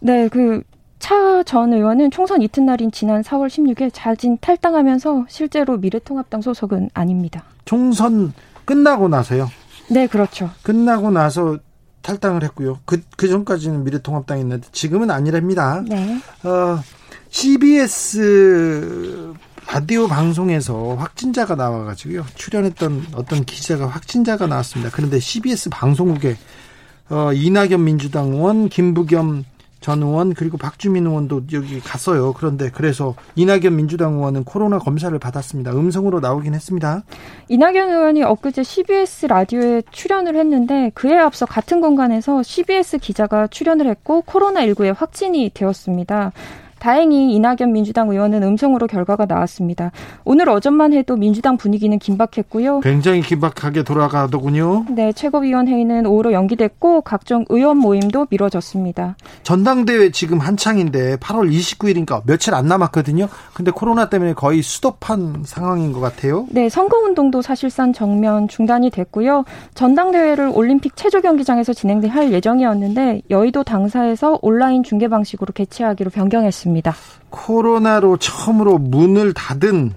네, 0.00 0.28
그 0.28 0.62
차전 0.98 1.72
의원은 1.72 2.10
총선 2.10 2.42
이튿날인 2.42 2.90
지난 2.90 3.22
4월 3.22 3.48
16일 3.48 3.90
자진 3.92 4.36
탈당하면서 4.40 5.26
실제로 5.28 5.76
미래통합당 5.76 6.42
소속은 6.42 6.90
아닙니다. 6.92 7.44
총선 7.64 8.32
끝나고 8.64 9.08
나서요? 9.08 9.48
네, 9.88 10.06
그렇죠. 10.06 10.50
끝나고 10.62 11.10
나서 11.10 11.58
탈당을 12.02 12.42
했고요. 12.44 12.78
그, 12.84 13.02
그 13.16 13.28
전까지는 13.28 13.84
미래통합당이었는데 13.84 14.68
지금은 14.72 15.10
아니랍니다. 15.10 15.82
네. 15.86 16.20
어, 16.44 16.80
CBS 17.28 18.14
라디오 19.66 20.08
방송에서 20.08 20.96
확진자가 20.96 21.54
나와가지고요. 21.54 22.26
출연했던 22.34 23.06
어떤 23.14 23.44
기자가 23.44 23.86
확진자가 23.86 24.46
나왔습니다. 24.46 24.90
그런데 24.92 25.20
CBS 25.20 25.70
방송국에 25.70 26.36
어, 27.08 27.32
이낙연 27.32 27.84
민주당 27.84 28.32
의원, 28.32 28.68
김부겸 28.68 29.44
전 29.80 30.02
의원 30.02 30.34
그리고 30.34 30.58
박주민 30.58 31.06
의원도 31.06 31.42
여기 31.52 31.80
갔어요. 31.80 32.32
그런데 32.32 32.70
그래서 32.70 33.14
이낙연 33.34 33.74
민주당 33.74 34.14
의원은 34.14 34.44
코로나 34.44 34.78
검사를 34.78 35.16
받았습니다. 35.18 35.72
음성으로 35.72 36.20
나오긴 36.20 36.54
했습니다. 36.54 37.02
이낙연 37.48 37.90
의원이 37.90 38.22
엊그제 38.22 38.62
CBS 38.62 39.26
라디오에 39.26 39.82
출연을 39.90 40.36
했는데 40.36 40.90
그에 40.94 41.16
앞서 41.16 41.46
같은 41.46 41.80
공간에서 41.80 42.42
CBS 42.42 42.98
기자가 42.98 43.46
출연을 43.46 43.86
했고 43.88 44.22
코로나19에 44.26 44.94
확진이 44.96 45.50
되었습니다. 45.54 46.32
다행히 46.80 47.34
이낙연 47.34 47.72
민주당 47.72 48.08
의원은 48.08 48.42
음성으로 48.42 48.86
결과가 48.86 49.26
나왔습니다. 49.26 49.92
오늘 50.24 50.48
어전만 50.48 50.94
해도 50.94 51.14
민주당 51.14 51.58
분위기는 51.58 51.96
긴박했고요. 51.96 52.80
굉장히 52.80 53.20
긴박하게 53.20 53.84
돌아가더군요. 53.84 54.86
네, 54.88 55.12
최고위원회의는 55.12 56.04
5로 56.04 56.32
연기됐고 56.32 57.02
각종 57.02 57.44
의원 57.50 57.76
모임도 57.76 58.28
미뤄졌습니다. 58.30 59.16
전당대회 59.42 60.10
지금 60.10 60.38
한창인데 60.38 61.16
8월 61.16 61.52
29일이니까 61.52 62.22
며칠 62.24 62.54
안 62.54 62.66
남았거든요. 62.66 63.28
근데 63.52 63.70
코로나 63.70 64.08
때문에 64.08 64.32
거의 64.32 64.62
수도판 64.62 65.42
상황인 65.44 65.92
것 65.92 66.00
같아요. 66.00 66.46
네, 66.48 66.70
선거운동도 66.70 67.42
사실상 67.42 67.92
정면 67.92 68.48
중단이 68.48 68.88
됐고요. 68.88 69.44
전당대회를 69.74 70.50
올림픽 70.54 70.96
체조 70.96 71.20
경기장에서 71.20 71.74
진행할 71.74 72.32
예정이었는데 72.32 73.20
여의도 73.28 73.64
당사에서 73.64 74.38
온라인 74.40 74.82
중계 74.82 75.08
방식으로 75.08 75.52
개최하기로 75.52 76.10
변경했습니다. 76.10 76.69
있습니다. 76.70 76.94
코로나로 77.30 78.16
처음으로 78.16 78.78
문을 78.78 79.34
닫은 79.34 79.92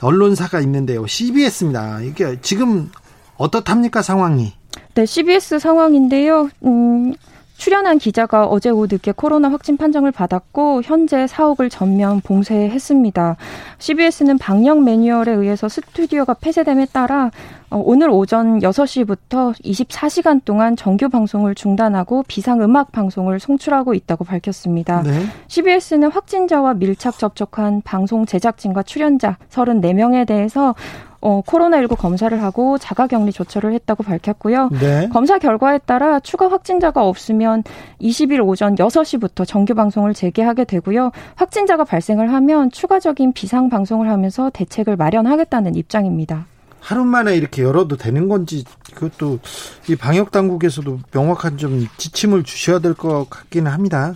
언론사가 0.00 0.60
있는데요. 0.60 1.06
CBS입니다. 1.06 2.00
이게 2.00 2.38
지금 2.40 2.90
어떻답니까 3.36 4.02
상황이? 4.02 4.52
네, 4.94 5.06
CBS 5.06 5.58
상황인데요. 5.58 6.50
음, 6.64 7.14
출연한 7.56 7.98
기자가 7.98 8.46
어제 8.46 8.68
오후 8.68 8.86
늦게 8.90 9.12
코로나 9.16 9.50
확진 9.50 9.76
판정을 9.76 10.12
받았고 10.12 10.82
현재 10.84 11.26
사옥을 11.26 11.70
전면 11.70 12.20
봉쇄했습니다. 12.20 13.36
CBS는 13.78 14.38
방역 14.38 14.82
매뉴얼에 14.82 15.32
의해서 15.32 15.68
스튜디오가 15.68 16.34
폐쇄됨에 16.34 16.86
따라 16.92 17.30
어, 17.65 17.65
오늘 17.70 18.10
오전 18.10 18.60
6시부터 18.60 19.52
24시간 19.62 20.40
동안 20.44 20.76
정규 20.76 21.08
방송을 21.08 21.54
중단하고 21.54 22.24
비상 22.28 22.62
음악 22.62 22.92
방송을 22.92 23.40
송출하고 23.40 23.94
있다고 23.94 24.24
밝혔습니다. 24.24 25.02
네. 25.02 25.24
CBS는 25.48 26.10
확진자와 26.10 26.74
밀착 26.74 27.18
접촉한 27.18 27.82
방송 27.82 28.24
제작진과 28.24 28.84
출연자 28.84 29.38
34명에 29.50 30.26
대해서 30.26 30.74
어, 31.20 31.42
코로나19 31.42 31.96
검사를 31.96 32.40
하고 32.40 32.78
자가격리 32.78 33.32
조처를 33.32 33.72
했다고 33.72 34.04
밝혔고요. 34.04 34.68
네. 34.80 35.08
검사 35.08 35.38
결과에 35.38 35.78
따라 35.78 36.20
추가 36.20 36.48
확진자가 36.48 37.04
없으면 37.04 37.64
20일 38.00 38.46
오전 38.46 38.76
6시부터 38.76 39.44
정규 39.46 39.74
방송을 39.74 40.14
재개하게 40.14 40.64
되고요. 40.64 41.10
확진자가 41.34 41.82
발생을 41.82 42.32
하면 42.32 42.70
추가적인 42.70 43.32
비상 43.32 43.68
방송을 43.70 44.08
하면서 44.08 44.50
대책을 44.50 44.94
마련하겠다는 44.94 45.74
입장입니다. 45.74 46.46
하루 46.80 47.04
만에 47.04 47.36
이렇게 47.36 47.62
열어도 47.62 47.96
되는 47.96 48.28
건지 48.28 48.64
그것도 48.94 49.40
이 49.88 49.96
방역 49.96 50.30
당국에서도 50.30 51.00
명확한 51.12 51.58
좀 51.58 51.86
지침을 51.96 52.44
주셔야 52.44 52.78
될 52.78 52.94
것 52.94 53.28
같기는 53.28 53.70
합니다. 53.70 54.14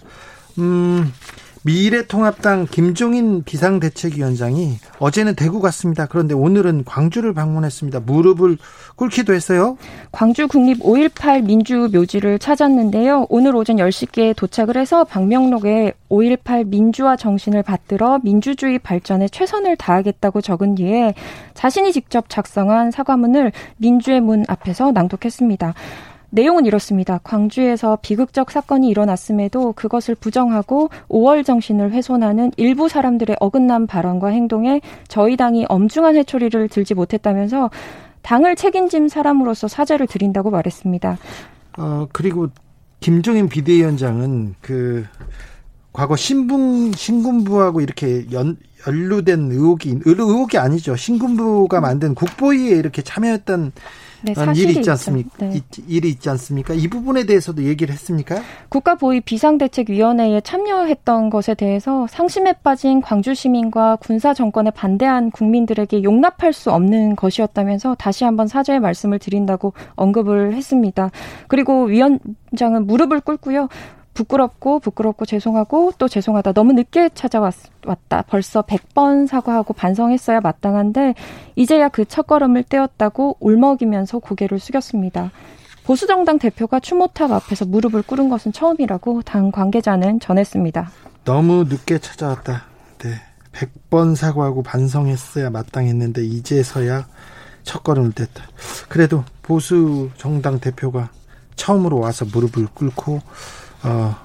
음, 0.58 1.12
미래통합당 1.62 2.68
김종인 2.70 3.42
비상대책위원장이 3.44 4.76
어제는 4.98 5.34
대구 5.34 5.60
갔습니다. 5.60 6.06
그런데 6.06 6.34
오늘은 6.34 6.84
광주를 6.84 7.34
방문했습니다. 7.34 8.00
무릎을 8.00 8.56
꿇기도 8.96 9.34
했어요. 9.34 9.76
광주 10.10 10.48
국립 10.48 10.80
5.18 10.80 11.44
민주묘지를 11.44 12.38
찾았는데요. 12.38 13.26
오늘 13.28 13.54
오전 13.54 13.76
10시께 13.76 14.34
도착을 14.36 14.76
해서 14.76 15.04
방명록에 15.04 15.92
5.18 16.08 16.66
민주화 16.68 17.16
정신을 17.16 17.62
받들어 17.62 18.20
민주주의 18.22 18.78
발전에 18.78 19.28
최선을 19.28 19.76
다하겠다고 19.76 20.40
적은 20.40 20.76
뒤에 20.76 21.14
자신이 21.52 21.92
직접 21.92 22.28
작성한 22.28 22.90
사과문을 22.90 23.52
민주의 23.76 24.20
문 24.20 24.44
앞에서 24.48 24.92
낭독했습니다. 24.92 25.74
내용은 26.30 26.64
이렇습니다. 26.64 27.18
광주에서 27.22 27.98
비극적 28.00 28.50
사건이 28.50 28.88
일어났음에도 28.88 29.72
그것을 29.72 30.14
부정하고 30.14 30.90
5월 31.08 31.44
정신을 31.44 31.92
훼손하는 31.92 32.52
일부 32.56 32.88
사람들의 32.88 33.36
어긋난 33.40 33.86
발언과 33.86 34.28
행동에 34.28 34.80
저희 35.08 35.36
당이 35.36 35.66
엄중한 35.68 36.16
해초리를 36.16 36.68
들지 36.68 36.94
못했다면서 36.94 37.70
당을 38.22 38.56
책임진 38.56 39.08
사람으로서 39.08 39.68
사죄를 39.68 40.06
드린다고 40.06 40.50
말했습니다. 40.50 41.18
어, 41.78 42.06
그리고 42.12 42.48
김종인 43.00 43.48
비대위원장은 43.48 44.54
그 44.60 45.04
과거 45.92 46.16
신분 46.16 46.92
신군부하고 46.92 47.80
이렇게 47.80 48.26
연, 48.32 48.56
연루된 48.86 49.50
의혹이 49.50 50.00
의혹이 50.04 50.58
아니죠. 50.58 50.94
신군부가 50.94 51.80
만든 51.80 52.14
국보위에 52.14 52.70
이렇게 52.70 53.02
참여했던 53.02 53.72
네, 54.22 54.34
일이 54.54 54.74
있지 54.74 54.90
않습니까? 54.90 55.30
네. 55.38 55.60
일이 55.88 56.10
있지 56.10 56.28
않습니까? 56.30 56.74
이 56.74 56.88
부분에 56.88 57.24
대해서도 57.24 57.64
얘기를 57.64 57.92
했습니까? 57.92 58.40
국가보위 58.68 59.20
비상대책위원회에 59.20 60.40
참여했던 60.42 61.30
것에 61.30 61.54
대해서 61.54 62.06
상심에 62.08 62.54
빠진 62.62 63.00
광주 63.00 63.34
시민과 63.34 63.96
군사 63.96 64.34
정권에 64.34 64.70
반대한 64.70 65.30
국민들에게 65.30 66.02
용납할 66.02 66.52
수 66.52 66.70
없는 66.70 67.16
것이었다면서 67.16 67.96
다시 67.96 68.24
한번 68.24 68.46
사죄의 68.46 68.80
말씀을 68.80 69.18
드린다고 69.18 69.72
언급을 69.94 70.54
했습니다. 70.54 71.10
그리고 71.48 71.84
위원장은 71.84 72.86
무릎을 72.86 73.20
꿇고요. 73.20 73.68
부끄럽고 74.20 74.80
부끄럽고 74.80 75.24
죄송하고 75.24 75.92
또 75.96 76.06
죄송하다. 76.06 76.52
너무 76.52 76.74
늦게 76.74 77.10
찾아왔다. 77.14 78.22
벌써 78.28 78.62
100번 78.62 79.26
사과하고 79.26 79.72
반성했어야 79.72 80.40
마땅한데 80.40 81.14
이제야 81.56 81.88
그 81.88 82.04
첫걸음을 82.04 82.64
떼었다고 82.64 83.38
울먹이면서 83.40 84.18
고개를 84.18 84.58
숙였습니다. 84.58 85.30
보수정당 85.84 86.38
대표가 86.38 86.80
추모탑 86.80 87.32
앞에서 87.32 87.64
무릎을 87.64 88.02
꿇은 88.02 88.28
것은 88.28 88.52
처음이라고 88.52 89.22
당 89.22 89.50
관계자는 89.50 90.20
전했습니다. 90.20 90.90
너무 91.24 91.64
늦게 91.64 91.98
찾아왔다. 91.98 92.64
네. 92.98 93.14
100번 93.52 94.14
사과하고 94.14 94.62
반성했어야 94.62 95.50
마땅했는데 95.50 96.24
이제서야 96.24 97.06
첫걸음을 97.64 98.12
뗐다. 98.12 98.42
그래도 98.88 99.24
보수 99.42 100.10
정당 100.16 100.60
대표가 100.60 101.08
처음으로 101.56 101.98
와서 101.98 102.24
무릎을 102.26 102.68
꿇고 102.74 103.20
어, 103.82 104.16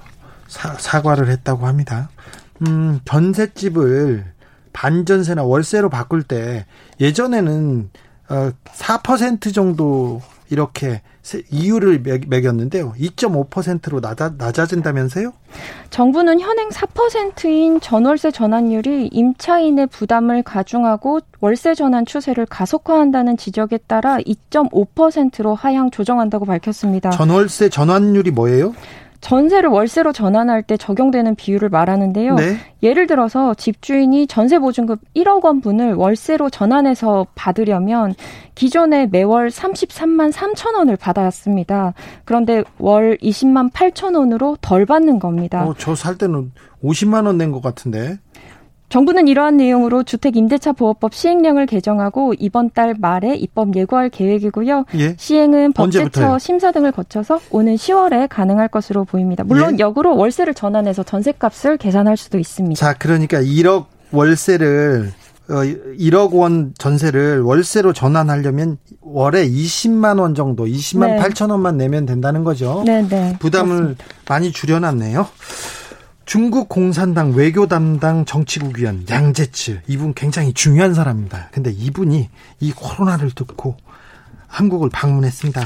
사, 0.48 1.02
과를 1.02 1.28
했다고 1.28 1.66
합니다. 1.66 2.08
음, 2.66 3.00
전셋집을 3.04 4.24
반전세나 4.72 5.42
월세로 5.42 5.88
바꿀 5.88 6.22
때 6.22 6.66
예전에는 7.00 7.90
어, 8.28 8.50
4% 8.64 9.54
정도 9.54 10.20
이렇게 10.50 11.00
이유를 11.50 12.02
매겼는데요. 12.28 12.92
2.5%로 12.98 14.00
낮아, 14.00 14.34
낮아진다면서요? 14.38 15.32
정부는 15.90 16.40
현행 16.40 16.68
4%인 16.68 17.80
전월세 17.80 18.30
전환율이 18.30 19.08
임차인의 19.12 19.88
부담을 19.88 20.42
가중하고 20.42 21.20
월세 21.40 21.74
전환 21.74 22.06
추세를 22.06 22.46
가속화한다는 22.46 23.36
지적에 23.36 23.78
따라 23.88 24.18
2.5%로 24.18 25.54
하향 25.54 25.90
조정한다고 25.90 26.44
밝혔습니다. 26.44 27.10
전월세 27.10 27.70
전환율이 27.70 28.30
뭐예요? 28.30 28.74
전세를 29.30 29.68
월세로 29.70 30.12
전환할 30.12 30.62
때 30.62 30.76
적용되는 30.76 31.34
비율을 31.34 31.68
말하는데요. 31.68 32.36
네. 32.36 32.56
예를 32.84 33.08
들어서 33.08 33.54
집주인이 33.54 34.28
전세 34.28 34.60
보증금 34.60 34.94
1억 35.16 35.42
원분을 35.42 35.94
월세로 35.94 36.48
전환해서 36.48 37.26
받으려면 37.34 38.14
기존에 38.54 39.06
매월 39.06 39.48
33만 39.48 40.32
3천 40.32 40.76
원을 40.76 40.96
받았습니다. 40.96 41.94
그런데 42.24 42.62
월 42.78 43.18
20만 43.20 43.72
8천 43.72 44.14
원으로 44.16 44.58
덜 44.60 44.86
받는 44.86 45.18
겁니다. 45.18 45.64
어, 45.66 45.74
저 45.76 45.96
살 45.96 46.16
때는 46.16 46.52
50만 46.84 47.26
원 47.26 47.36
낸 47.36 47.50
것 47.50 47.60
같은데. 47.60 48.18
정부는 48.88 49.26
이러한 49.26 49.56
내용으로 49.56 50.04
주택임대차보호법 50.04 51.12
시행령을 51.14 51.66
개정하고 51.66 52.34
이번 52.38 52.70
달 52.70 52.94
말에 52.98 53.34
입법 53.34 53.74
예고할 53.74 54.10
계획이고요. 54.10 54.84
예? 54.98 55.16
시행은 55.18 55.72
법제처 55.72 56.38
심사 56.38 56.70
등을 56.72 56.92
거쳐서 56.92 57.40
오는 57.50 57.74
10월에 57.74 58.28
가능할 58.28 58.68
것으로 58.68 59.04
보입니다. 59.04 59.42
물론 59.44 59.74
예? 59.74 59.78
역으로 59.80 60.16
월세를 60.16 60.54
전환해서 60.54 61.02
전세값을 61.02 61.78
계산할 61.78 62.16
수도 62.16 62.38
있습니다. 62.38 62.78
자, 62.78 62.94
그러니까 62.96 63.40
1억 63.40 63.86
월세를 64.12 65.12
1억 65.48 66.32
어, 66.34 66.36
원 66.36 66.74
전세를 66.76 67.40
월세로 67.42 67.92
전환하려면 67.92 68.78
월에 69.00 69.48
20만 69.48 70.18
원 70.20 70.34
정도, 70.34 70.64
20만 70.64 71.06
네. 71.06 71.18
8천 71.18 71.50
원만 71.50 71.76
내면 71.76 72.04
된다는 72.04 72.42
거죠. 72.42 72.82
네, 72.84 73.06
네. 73.08 73.36
부담을 73.38 73.76
그렇습니다. 73.76 74.04
많이 74.28 74.50
줄여놨네요. 74.50 75.26
중국 76.26 76.68
공산당 76.68 77.34
외교 77.34 77.68
담당 77.68 78.24
정치국 78.24 78.78
위원 78.78 79.06
양재츠 79.08 79.82
이분 79.86 80.12
굉장히 80.12 80.52
중요한 80.52 80.92
사람입니다. 80.92 81.50
근데 81.52 81.70
이분이 81.70 82.28
이 82.58 82.72
코로나를 82.72 83.30
듣고 83.30 83.76
한국을 84.48 84.88
방문했습니다. 84.92 85.60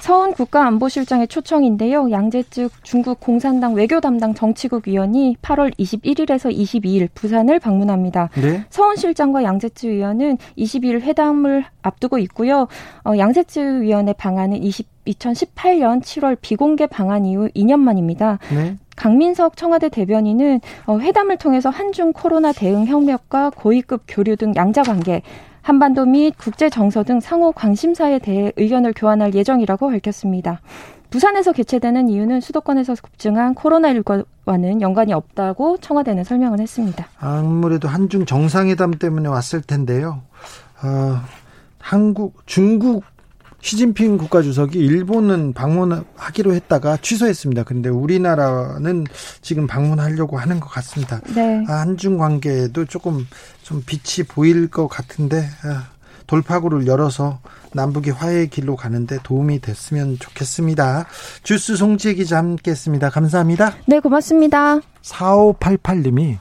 서훈 0.00 0.32
국가안보실장의 0.34 1.28
초청인데요. 1.28 2.10
양재 2.10 2.44
측 2.44 2.70
중국 2.84 3.18
공산당 3.18 3.74
외교 3.74 4.00
담당 4.00 4.34
정치국 4.34 4.86
위원이 4.86 5.36
8월 5.42 5.76
21일에서 5.76 6.54
22일 6.54 7.08
부산을 7.14 7.58
방문합니다. 7.58 8.30
네? 8.34 8.64
서훈 8.70 8.96
실장과 8.96 9.42
양재 9.42 9.70
측 9.70 9.88
위원은 9.88 10.38
22일 10.56 11.00
회담을 11.00 11.64
앞두고 11.82 12.18
있고요. 12.18 12.68
어, 13.04 13.16
양재 13.18 13.44
측 13.44 13.80
위원의 13.82 14.14
방안은 14.16 14.62
20, 14.62 14.86
2018년 15.06 16.02
7월 16.02 16.36
비공개 16.40 16.86
방한 16.86 17.26
이후 17.26 17.48
2년 17.54 17.78
만입니다. 17.80 18.38
네? 18.52 18.76
강민석 18.96 19.56
청와대 19.56 19.88
대변인은 19.88 20.60
어, 20.86 20.98
회담을 20.98 21.36
통해서 21.36 21.68
한중 21.68 22.12
코로나 22.12 22.52
대응 22.52 22.86
협력과 22.86 23.50
고위급 23.50 24.04
교류 24.08 24.36
등 24.36 24.54
양자 24.56 24.82
관계 24.82 25.22
한반도 25.66 26.06
및 26.06 26.32
국제 26.38 26.70
정서 26.70 27.02
등 27.02 27.18
상호 27.18 27.50
관심사에 27.50 28.20
대해 28.20 28.52
의견을 28.54 28.92
교환할 28.94 29.34
예정이라고 29.34 29.90
밝혔습니다. 29.90 30.60
부산에서 31.10 31.50
개최되는 31.50 32.08
이유는 32.08 32.40
수도권에서 32.40 32.94
급증한 33.02 33.56
코로나19와는 33.56 34.80
연관이 34.80 35.12
없다고 35.12 35.78
청와대는 35.78 36.22
설명을 36.22 36.60
했습니다. 36.60 37.08
아무래도 37.18 37.88
한중 37.88 38.26
정상회담 38.26 38.92
때문에 38.92 39.28
왔을 39.28 39.60
텐데요. 39.60 40.22
어, 40.84 41.20
한국, 41.80 42.46
중국 42.46 43.02
시진핑 43.66 44.16
국가주석이 44.16 44.78
일본은 44.78 45.52
방문하기로 45.52 46.54
했다가 46.54 46.98
취소했습니다. 46.98 47.64
그런데 47.64 47.88
우리나라는 47.88 49.06
지금 49.42 49.66
방문하려고 49.66 50.38
하는 50.38 50.60
것 50.60 50.68
같습니다. 50.68 51.20
네. 51.34 51.64
아, 51.68 51.80
한중 51.80 52.16
관계도 52.16 52.84
조금 52.84 53.26
좀 53.64 53.82
빛이 53.84 54.24
보일 54.28 54.68
것 54.68 54.86
같은데 54.86 55.48
아, 55.64 55.88
돌파구를 56.28 56.86
열어서 56.86 57.40
남북이 57.72 58.10
화해의 58.10 58.50
길로 58.50 58.76
가는데 58.76 59.18
도움이 59.24 59.60
됐으면 59.60 60.16
좋겠습니다. 60.20 61.06
주스 61.42 61.74
송지혜 61.74 62.14
기자 62.14 62.38
함께했습니다. 62.38 63.10
감사합니다. 63.10 63.74
네, 63.86 63.98
고맙습니다. 63.98 64.78
4588님이 65.02 66.38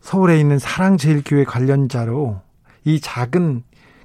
서울에 0.00 0.40
있는 0.40 0.58
사랑제일교회 0.58 1.44
관련자로 1.44 2.40
이 2.84 3.00
작은 3.00 3.62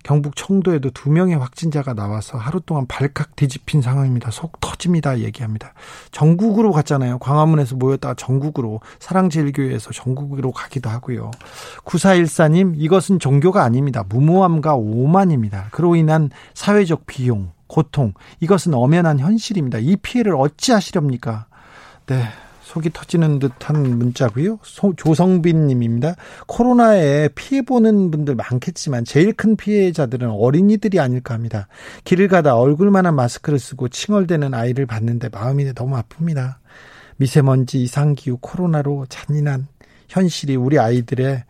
경북 0.08 0.38
청도에도 0.38 0.90
두 0.92 1.10
명의 1.12 1.36
확진자가 1.36 1.94
나와서 1.94 2.38
하루 2.38 2.62
동안 2.62 2.88
발칵 2.88 3.36
뒤집힌 3.36 3.82
상황입니다. 3.82 4.32
속 4.32 4.58
터집니다. 4.62 5.20
얘기합니다. 5.20 5.74
전국으로 6.12 6.72
갔잖아요. 6.72 7.20
광화문에서 7.20 7.76
모였다가 7.76 8.14
전국으로 8.14 8.80
사랑제일교회에서 9.00 9.92
전국으로 9.92 10.54
가기도 10.54 10.90
하고요. 10.90 11.32
9414님 11.84 12.76
이것은 12.78 13.20
종교가 13.20 13.64
아닙니다. 13.64 14.06
무모함과 14.08 14.76
오만입니다. 14.76 15.68
그로 15.72 15.98
인한 15.98 16.30
사회적 16.54 17.06
비용, 17.06 17.52
고통 17.68 18.14
이것은 18.40 18.74
엄연한 18.76 19.20
현실입니다. 19.20 19.80
이 19.80 19.98
피해를 19.98 20.36
어찌하시렵니까? 20.38 21.48
네. 22.06 22.24
속이 22.68 22.90
터지는 22.92 23.40
듯한 23.40 23.98
문자고요. 23.98 24.60
조성빈 24.98 25.68
님입니다. 25.68 26.16
코로나에 26.48 27.30
피해 27.30 27.62
보는 27.62 28.12
분들 28.12 28.36
많겠지만 28.36 29.06
제일 29.06 29.32
큰 29.32 29.56
피해자들은 29.56 30.30
어린이들이 30.30 31.00
아닐까 31.00 31.34
합니다. 31.34 31.70
길을 32.04 32.28
가다 32.28 32.58
얼굴만한 32.58 33.16
마스크를 33.16 33.58
쓰고 33.58 33.88
칭얼대는 33.88 34.54
아이를 34.54 34.86
봤는데 34.86 35.30
마음이 35.30 35.74
너무 35.74 35.96
아픕니다. 35.96 36.56
미세먼지, 37.16 37.82
이상기후, 37.84 38.38
코로나로 38.42 39.06
잔인한 39.08 39.68
현실이 40.10 40.58
우리 40.58 40.78
아이들의 40.78 41.46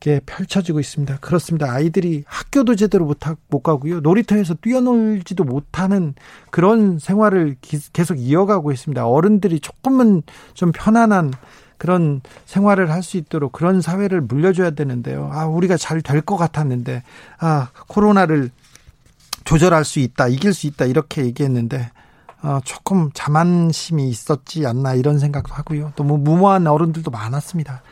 게 0.00 0.20
펼쳐지고 0.26 0.80
있습니다. 0.80 1.18
그렇습니다. 1.18 1.72
아이들이 1.72 2.24
학교도 2.26 2.76
제대로 2.76 3.04
못, 3.04 3.26
하, 3.26 3.36
못 3.48 3.62
가고요. 3.62 4.00
놀이터에서 4.00 4.54
뛰어놀지도 4.54 5.44
못하는 5.44 6.14
그런 6.50 6.98
생활을 6.98 7.56
기, 7.60 7.78
계속 7.92 8.14
이어가고 8.16 8.72
있습니다. 8.72 9.06
어른들이 9.06 9.60
조금은 9.60 10.22
좀 10.54 10.72
편안한 10.72 11.32
그런 11.78 12.20
생활을 12.46 12.90
할 12.90 13.02
수 13.02 13.16
있도록 13.16 13.52
그런 13.52 13.80
사회를 13.80 14.20
물려줘야 14.20 14.70
되는데요. 14.70 15.30
아, 15.32 15.46
우리가 15.46 15.76
잘 15.76 16.02
될 16.02 16.20
것 16.22 16.36
같았는데, 16.36 17.02
아, 17.38 17.68
코로나를 17.88 18.50
조절할 19.44 19.84
수 19.84 19.98
있다, 20.00 20.28
이길 20.28 20.52
수 20.52 20.66
있다, 20.66 20.84
이렇게 20.86 21.24
얘기했는데, 21.24 21.90
어, 22.42 22.60
조금 22.64 23.10
자만심이 23.14 24.08
있었지 24.08 24.66
않나 24.66 24.94
이런 24.94 25.18
생각도 25.18 25.54
하고요. 25.54 25.92
또뭐 25.96 26.18
무모한 26.18 26.66
어른들도 26.66 27.10
많았습니다. 27.10 27.82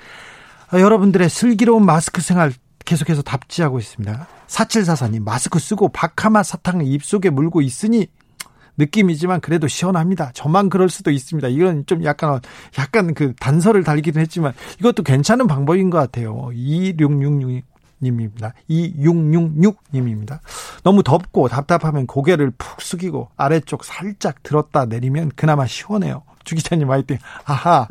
아, 0.69 0.81
여러분들의 0.81 1.29
슬기로운 1.29 1.85
마스크 1.85 2.21
생활 2.21 2.53
계속해서 2.85 3.23
답지하고 3.23 3.79
있습니다. 3.79 4.27
4744님, 4.47 5.23
마스크 5.23 5.59
쓰고 5.59 5.89
바카마 5.89 6.43
사탕을 6.43 6.87
입속에 6.87 7.31
물고 7.31 7.61
있으니 7.61 8.07
느낌이지만 8.79 9.41
그래도 9.41 9.69
시원합니다. 9.69 10.33
저만 10.35 10.69
그럴 10.69 10.89
수도 10.89 11.11
있습니다. 11.11 11.49
이건 11.49 11.87
좀 11.87 12.05
약간, 12.05 12.41
약간 12.79 13.15
그 13.15 13.35
단서를 13.41 13.85
달기도 13.85 14.21
했지만 14.21 14.53
이것도 14.81 15.03
괜찮은 15.03 15.47
방법인 15.47 15.91
것 15.91 15.99
같아요. 15.99 16.51
2666 16.53 17.65
님입니다. 18.03 18.53
2666님입니다. 18.69 20.41
너무 20.83 21.03
덥고 21.03 21.49
답답하면 21.49 22.07
고개를 22.07 22.53
푹 22.59 22.83
숙이고 22.83 23.31
아래쪽 23.37 23.85
살짝 23.85 24.43
들었다 24.43 24.85
내리면 24.85 25.33
그나마 25.35 25.67
시원해요. 25.67 26.23
주 26.45 26.55
기자님 26.55 26.91
화이팅. 26.91 27.19
아하, 27.47 27.89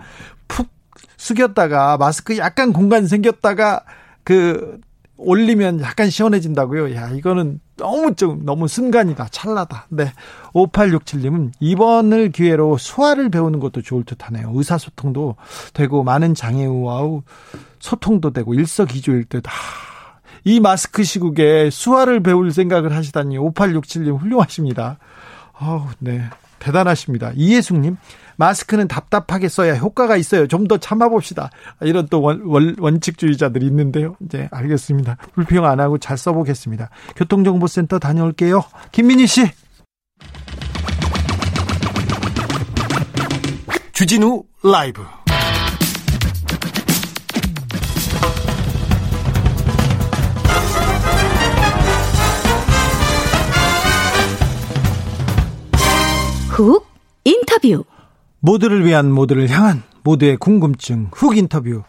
푹 0.48 0.75
숙였다가 1.18 1.98
마스크 1.98 2.38
약간 2.38 2.74
공간 2.74 3.08
생겼다가 3.08 3.82
그 4.24 4.80
올리면 5.18 5.82
약간 5.82 6.10
시원해진다고요. 6.10 6.94
야, 6.96 7.10
이거는 7.10 7.62
너무 7.78 8.16
좀 8.16 8.44
너무 8.46 8.68
순간이다. 8.68 9.28
찰나다. 9.32 9.88
네. 9.90 10.12
5867님은 10.54 11.52
이번을 11.60 12.32
기회로 12.32 12.78
수화를 12.78 13.30
배우는 13.30 13.60
것도 13.60 13.82
좋을 13.82 14.04
듯하네요. 14.04 14.52
의사소통도 14.54 15.36
되고 15.74 16.04
많은 16.04 16.34
장애우와 16.36 17.22
소통도 17.80 18.32
되고 18.32 18.54
일석이조일 18.54 19.26
듯. 19.26 19.48
아, 19.48 19.52
이 20.44 20.60
마스크 20.60 21.04
시국에 21.04 21.70
수화를 21.70 22.22
배울 22.22 22.52
생각을 22.52 22.94
하시다니 22.94 23.38
5867님 23.38 24.20
훌륭하십니다. 24.20 24.98
아우, 25.54 25.88
네. 26.00 26.24
대단하십니다. 26.60 27.32
이예숙님, 27.36 27.98
마스크는 28.38 28.88
답답하게 28.88 29.48
써야 29.50 29.76
효과가 29.76 30.18
있어요. 30.18 30.48
좀 30.48 30.66
더 30.66 30.78
참아봅시다. 30.80 31.52
이런 31.82 32.08
또 32.10 32.22
원, 32.24 32.42
원, 32.44 32.76
원칙주의자들이 32.80 33.68
있는데요. 33.68 34.16
이제 34.26 34.50
알겠습니다. 34.52 35.18
불평 35.36 35.64
안 35.66 35.80
하고 35.80 36.00
잘 36.00 36.18
써보겠습니다. 36.18 36.90
교통정보센터 37.16 38.00
다녀올게요. 38.00 38.64
김민희 38.92 39.28
씨. 39.28 39.52
주진우 43.94 44.44
라이브. 44.64 45.04
훅 56.50 56.86
인터뷰. 57.24 57.84
모두를 58.46 58.86
위한 58.86 59.12
모두를 59.12 59.50
향한 59.50 59.82
모두의 60.04 60.38
궁금증 60.38 61.10
훅 61.12 61.36
인터뷰. 61.36 61.82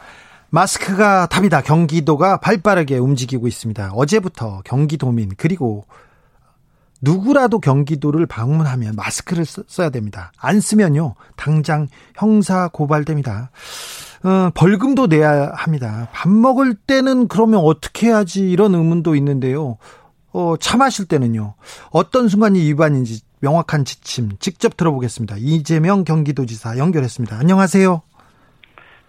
마스크가 0.48 1.26
답이다. 1.26 1.60
경기도가 1.60 2.38
발빠르게 2.38 2.96
움직이고 2.96 3.46
있습니다. 3.46 3.90
어제부터 3.92 4.62
경기도민 4.64 5.32
그리고 5.36 5.84
누구라도 7.02 7.58
경기도를 7.60 8.24
방문하면 8.24 8.96
마스크를 8.96 9.44
써야 9.44 9.90
됩니다. 9.90 10.32
안 10.38 10.60
쓰면요 10.60 11.16
당장 11.36 11.88
형사 12.14 12.68
고발됩니다. 12.68 13.50
어, 14.24 14.50
벌금도 14.54 15.08
내야 15.08 15.52
합니다. 15.54 16.08
밥 16.14 16.30
먹을 16.30 16.74
때는 16.74 17.28
그러면 17.28 17.60
어떻게 17.60 18.06
해야지 18.06 18.50
이런 18.50 18.74
의문도 18.74 19.14
있는데요. 19.16 19.76
어, 20.32 20.54
차 20.58 20.78
마실 20.78 21.04
때는요. 21.04 21.54
어떤 21.90 22.28
순간이 22.28 22.60
위반인지 22.60 23.25
명확한 23.46 23.84
지침 23.84 24.30
직접 24.40 24.76
들어보겠습니다. 24.76 25.36
이재명 25.38 26.02
경기도지사 26.02 26.78
연결했습니다. 26.78 27.36
안녕하세요. 27.38 28.02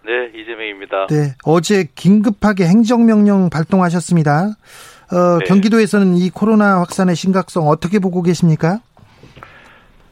네, 0.06 0.40
이재명입니다. 0.40 1.08
네, 1.08 1.34
어제 1.44 1.86
긴급하게 1.94 2.64
행정명령 2.64 3.50
발동하셨습니다. 3.50 4.54
어, 5.10 5.38
네. 5.38 5.44
경기도에서는 5.46 6.16
이 6.16 6.30
코로나 6.30 6.78
확산의 6.80 7.16
심각성 7.16 7.66
어떻게 7.66 7.98
보고 7.98 8.22
계십니까? 8.22 8.78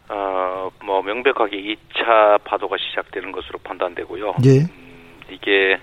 어, 0.09 0.71
뭐 0.85 1.03
명백하게 1.03 1.57
2차 1.57 2.43
파도가 2.45 2.77
시작되는 2.79 3.31
것으로 3.31 3.59
판단되고요. 3.63 4.37
예. 4.45 4.61
음, 4.61 5.21
이게 5.31 5.79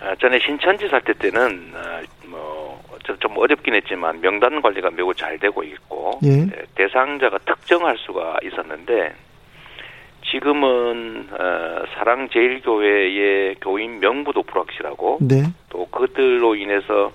아, 0.00 0.14
전에 0.16 0.38
신천지 0.38 0.88
사태 0.88 1.12
때는 1.12 1.72
아, 1.74 2.00
뭐 2.00 2.19
좀 3.18 3.36
어렵긴 3.36 3.74
했지만 3.74 4.20
명단 4.20 4.60
관리가 4.62 4.90
매우 4.90 5.14
잘 5.14 5.38
되고 5.38 5.62
있고 5.62 6.18
예. 6.22 6.44
네, 6.46 6.50
대상자가 6.74 7.38
특정할 7.38 7.96
수가 7.98 8.38
있었는데 8.42 9.14
지금은 10.30 11.28
어, 11.32 11.82
사랑제일교회의 11.94 13.56
교인 13.60 14.00
명부도 14.00 14.42
불확실하고 14.42 15.18
네. 15.22 15.42
또 15.70 15.86
그들로 15.86 16.54
인해서 16.54 17.12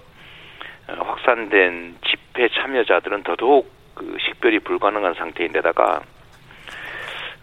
어, 0.87 0.93
확산된 0.93 1.97
집회 2.05 2.49
참여자들은 2.49 3.23
더더욱 3.23 3.71
그 3.93 4.17
식별이 4.19 4.59
불가능한 4.59 5.13
상태인데다가 5.13 6.01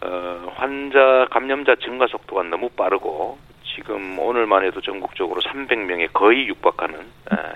어, 0.05 0.53
환자 0.57 1.27
감염자 1.31 1.77
증가 1.77 2.07
속도가 2.07 2.43
너무 2.45 2.69
빠르고 2.71 3.39
지금 3.75 4.19
오늘만 4.19 4.65
해도 4.65 4.81
전국적으로 4.81 5.41
300명에 5.41 6.13
거의 6.13 6.47
육박하는 6.49 7.07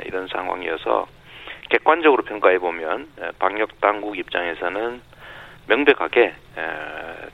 이런 0.04 0.28
상황이어서 0.28 1.06
객관적으로 1.68 2.22
평가해 2.22 2.58
보면 2.58 3.08
방역 3.38 3.80
당국 3.80 4.16
입장에서는 4.18 5.00
명백하게 5.66 6.34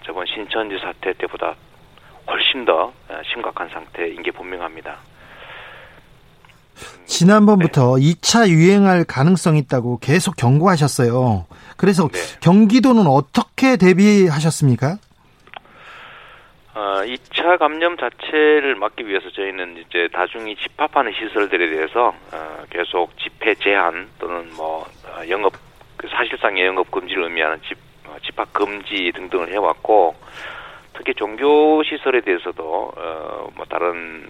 저번 0.05 0.27
신천지 0.27 0.79
사태 0.79 1.12
때보다 1.12 1.55
훨씬 2.27 2.64
더 2.64 2.92
심각한 3.33 3.68
상태인 3.68 4.23
게 4.23 4.31
분명합니다. 4.31 4.97
지난번부터 7.05 7.97
네. 7.99 8.14
2차 8.14 8.49
유행할 8.49 9.05
가능성이 9.05 9.59
있다고 9.61 9.99
계속 9.99 10.35
경고하셨어요. 10.37 11.47
그래서 11.77 12.09
네. 12.09 12.18
경기도는 12.40 13.07
어떻게 13.07 13.77
대비하셨습니까? 13.77 14.97
어, 16.74 17.02
2차 17.04 17.58
감염 17.58 17.96
자체를 17.98 18.76
막기 18.76 19.06
위해서 19.06 19.28
저희는 19.30 19.76
이제 19.76 20.08
다중이 20.12 20.56
집합하는 20.56 21.12
시설들에 21.12 21.68
대해서 21.68 22.14
어, 22.32 22.64
계속 22.70 23.16
집회 23.18 23.54
제한 23.54 24.08
또는 24.18 24.50
뭐 24.56 24.87
어, 25.06 25.28
영업 25.28 25.52
그 25.98 26.08
사실상의 26.08 26.64
영업 26.64 26.90
금지를 26.90 27.24
의미하는 27.24 27.61
집 27.68 27.76
어, 28.06 28.16
집합 28.24 28.52
금지 28.54 29.12
등등을 29.14 29.52
해왔고 29.52 30.14
특히 30.94 31.12
종교 31.14 31.82
시설에 31.82 32.22
대해서도 32.22 32.92
어, 32.96 33.48
뭐 33.54 33.66
다른 33.66 34.26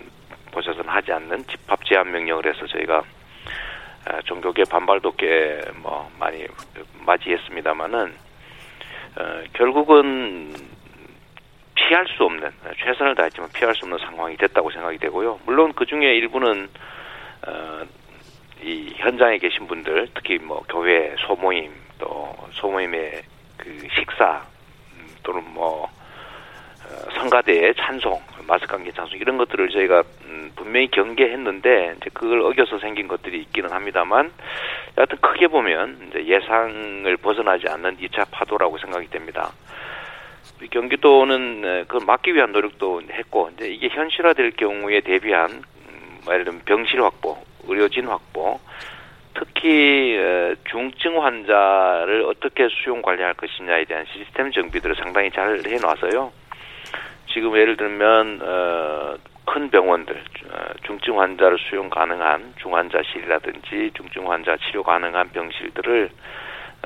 곳에서는 0.53 0.89
하지 0.89 1.13
않는 1.13 1.47
집합 1.47 1.85
제한 1.85 2.11
명령을 2.11 2.47
해서 2.47 2.67
저희가 2.67 2.99
어, 2.99 3.03
어, 4.11 4.21
종교계 4.25 4.65
반발도 4.69 5.13
꽤 5.13 5.61
뭐 5.77 6.11
많이 6.19 6.47
맞이했습니다마는 7.07 8.15
어, 9.17 9.43
결국은 9.53 10.55
피할 11.75 12.07
수 12.09 12.25
없는 12.25 12.51
최선을 12.79 13.15
다했지만 13.15 13.51
피할 13.53 13.75
수 13.75 13.85
없는 13.85 13.99
상황이 13.99 14.37
됐다고 14.37 14.71
생각이 14.71 14.99
되고요. 14.99 15.41
물론 15.45 15.73
그 15.75 15.87
중에 15.87 16.15
일부는 16.15 16.69
어, 17.47 17.83
이 18.63 18.93
현장에 18.97 19.39
계신 19.39 19.67
분들 19.67 20.09
특히 20.15 20.39
뭐 20.39 20.63
교회 20.69 21.15
소모임 21.27 21.73
또 21.99 22.35
소모임의 22.53 23.23
그 23.57 23.89
식사 23.95 24.43
음, 24.95 25.07
또는 25.23 25.43
뭐 25.53 25.85
어, 25.85 27.11
성가대의 27.17 27.75
찬송 27.77 28.21
마스크 28.47 28.73
관계 28.73 28.93
찬송 28.93 29.19
이런 29.19 29.37
것들을 29.39 29.71
저희가 29.71 30.03
음, 30.25 30.53
분명히 30.55 30.89
경계했는데 30.89 31.95
이제 31.97 32.11
그걸 32.13 32.43
어겨서 32.43 32.79
생긴 32.79 33.09
것들이 33.09 33.41
있기는 33.41 33.71
합니다만 33.71 34.33
여하튼 34.97 35.19
크게 35.21 35.49
보면 35.49 36.09
이제 36.09 36.25
예상을 36.27 37.17
벗어나지 37.17 37.69
않는 37.69 37.97
2차 37.97 38.27
파도라고 38.31 38.79
생각이 38.79 39.09
됩니다. 39.09 39.53
경기도는 40.71 41.87
그걸 41.87 42.07
막기 42.07 42.35
위한 42.35 42.53
노력도 42.53 43.03
했고 43.11 43.51
이제 43.55 43.69
이게 43.69 43.89
현실화될 43.89 44.53
경우에 44.53 45.01
대비한 45.01 45.51
음, 45.51 46.19
뭐 46.25 46.35
예를 46.35 46.45
들면 46.45 46.63
병실 46.65 47.03
확보, 47.03 47.37
의료진 47.67 48.07
확보, 48.07 48.61
특히 49.35 50.19
중증 50.71 51.23
환자를 51.23 52.25
어떻게 52.27 52.69
수용 52.69 53.03
관리할 53.03 53.35
것이냐에 53.35 53.85
대한 53.85 54.05
시스템 54.13 54.53
정비들을 54.53 54.95
상당히 54.97 55.31
잘 55.31 55.61
해놔서요. 55.67 56.33
지금 57.33 57.57
예를 57.57 57.77
들면 57.77 58.41
어, 58.43 59.15
큰 59.47 59.71
병원들 59.71 60.15
어, 60.15 60.65
중증 60.85 61.19
환자를 61.19 61.59
수용 61.59 61.89
가능한 61.89 62.55
중환자실이라든지 62.59 63.93
중증 63.95 64.31
환자 64.31 64.57
치료 64.59 64.83
가능한 64.83 65.31
병실들을 65.31 66.11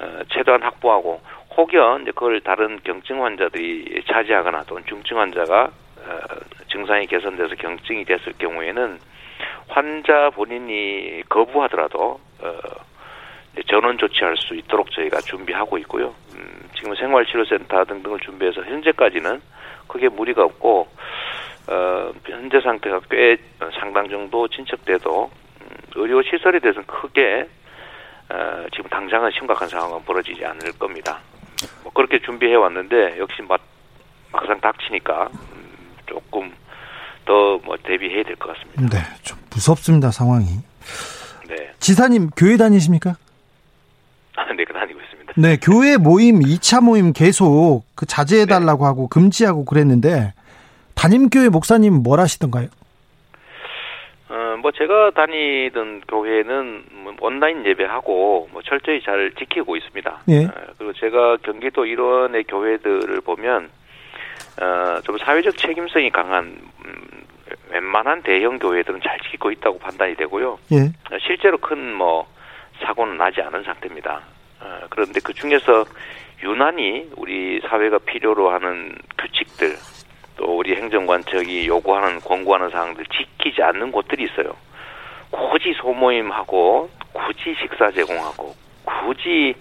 어, 0.01 0.21
최대한 0.33 0.62
확보하고 0.62 1.21
혹여 1.57 2.01
이제 2.03 2.11
그걸 2.11 2.40
다른 2.40 2.79
경증 2.85 3.25
환자들이 3.25 4.03
차지하거나 4.07 4.64
또는 4.64 4.85
중증 4.87 5.19
환자가 5.19 5.64
어, 5.64 6.19
증상이 6.71 7.07
개선돼서 7.07 7.55
경증이 7.55 8.05
됐을 8.05 8.35
경우에는 8.38 8.99
환자 9.69 10.31
본인이 10.31 11.23
거부하더라도 11.29 12.21
어, 12.40 12.53
전원 13.69 13.97
조치할 13.97 14.37
수 14.37 14.55
있도록 14.55 14.90
저희가 14.90 15.21
준비하고 15.21 15.79
있고요. 15.79 16.14
음, 16.35 16.69
지금 16.75 16.95
생활치료센터 16.95 17.85
등등을 17.87 18.21
준비해서 18.21 18.62
현재까지는 18.62 19.40
크게 19.88 20.11
무리가 20.11 20.45
없고 20.45 20.88
어, 21.69 22.12
현재 22.27 22.61
상태가 22.61 23.01
꽤 23.11 23.38
상당 23.81 24.09
정도 24.11 24.47
진척돼도 24.49 25.31
음, 25.62 25.66
의료 25.95 26.23
시설에 26.23 26.59
대해서는 26.59 26.87
크게 26.87 27.49
어, 28.29 28.66
지금 28.75 28.90
당장은 28.90 29.31
심각한 29.31 29.69
상황은 29.69 30.05
벌어지지 30.05 30.45
않을 30.45 30.79
겁니다. 30.79 31.19
뭐 31.97 32.05
그렇게 32.07 32.21
준비해 32.25 32.55
왔는데 32.55 33.19
역시 33.19 33.41
막, 33.49 33.61
막상 34.33 34.61
닥치니까 34.61 35.29
음, 35.33 35.89
조금 36.07 36.53
더 37.25 37.59
뭐 37.65 37.77
대비해야 37.83 38.23
될 38.23 38.37
것 38.37 38.55
같습니다. 38.55 38.97
네, 38.97 39.03
좀 39.23 39.39
무섭습니다 39.53 40.11
상황이. 40.11 40.47
네, 41.49 41.73
지사님 41.81 42.31
교회 42.37 42.57
다니십니까? 42.57 43.17
네, 44.57 44.65
그 44.65 44.73
다니고 44.73 45.01
있습니다. 45.01 45.33
네, 45.37 45.57
교회 45.61 45.97
모임 45.97 46.41
2차 46.41 46.83
모임 46.83 47.13
계속 47.13 47.83
그 47.95 48.05
자제해 48.07 48.45
달라고 48.47 48.87
하고 48.87 49.09
금지하고 49.09 49.65
그랬는데 49.65 50.35
담임 50.95 51.29
교회 51.31 51.49
목사님 51.49 52.03
뭘 52.03 52.21
하시던가요? 52.21 52.69
어, 54.57 54.59
뭐 54.59 54.73
제가 54.73 55.11
다니던 55.11 56.03
교회는 56.09 56.85
뭐 56.92 57.14
온라인 57.21 57.64
예배하고 57.64 58.49
뭐 58.51 58.62
철저히 58.62 59.03
잘 59.03 59.31
지키고 59.38 59.77
있습니다. 59.77 60.21
예. 60.29 60.45
어, 60.47 60.51
그리고 60.79 60.92
제가 60.95 61.37
경기도 61.42 61.85
일원의 61.85 62.45
교회들을 62.45 63.21
보면 63.21 63.71
어, 64.61 65.01
좀 65.05 65.19
사회적 65.19 65.57
책임성이 65.57 66.11
강한 66.11 66.59
음, 66.85 67.25
웬만한 67.71 68.23
대형 68.23 68.59
교회들은 68.59 69.01
잘 69.03 69.19
지키고 69.21 69.51
있다고 69.53 69.79
판단이 69.79 70.16
되고요. 70.16 70.59
예. 70.73 70.77
어, 71.14 71.19
실제로 71.21 71.59
큰 71.59 71.77
뭐 71.97 72.27
사고는 72.85 73.16
나지 73.16 73.40
않은 73.40 73.62
상태입니다. 73.62 74.21
어, 74.61 74.81
그런데 74.90 75.19
그 75.25 75.33
중에서 75.33 75.85
유난히 76.42 77.09
우리 77.16 77.61
사회가 77.61 77.99
필요로 78.01 78.51
하는 78.51 78.95
규칙들 79.19 79.75
또 80.37 80.59
우리 80.59 80.75
행정관청이 80.77 81.66
요구하는 81.66 82.20
권고하는 82.20 82.70
사항들 82.70 83.05
지키지 83.07 83.62
않는 83.62 83.90
곳들이 83.92 84.25
있어요. 84.25 84.55
굳이 85.31 85.75
소모임하고 85.81 86.88
굳이 87.12 87.55
식사 87.61 87.90
제공하고 87.90 88.55
굳이 88.85 89.55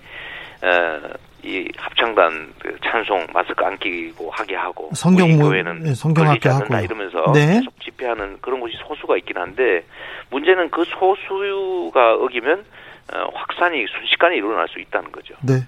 어, 0.61 0.99
이 1.43 1.67
합창단 1.77 2.53
그 2.59 2.77
찬송 2.83 3.27
마스크 3.33 3.63
안 3.63 3.77
끼고 3.77 4.31
하게 4.31 4.55
하고 4.55 4.89
성경 4.93 5.37
교회는 5.37 5.83
네, 5.83 5.93
성경 5.93 6.25
걸리지 6.25 6.47
학교 6.47 6.55
않는다 6.55 6.77
하고요. 6.77 6.85
이러면서 6.85 7.31
네. 7.33 7.59
계속 7.59 7.79
집회하는 7.81 8.37
그런 8.41 8.59
곳이 8.59 8.73
소수가 8.87 9.17
있긴 9.17 9.37
한데 9.37 9.85
문제는 10.31 10.69
그 10.71 10.83
소수가 10.85 12.15
어기면 12.15 12.65
어, 13.13 13.29
확산이 13.33 13.85
순식간에 13.87 14.37
일어날 14.37 14.67
수 14.67 14.79
있다는 14.79 15.11
거죠. 15.11 15.35
네. 15.43 15.61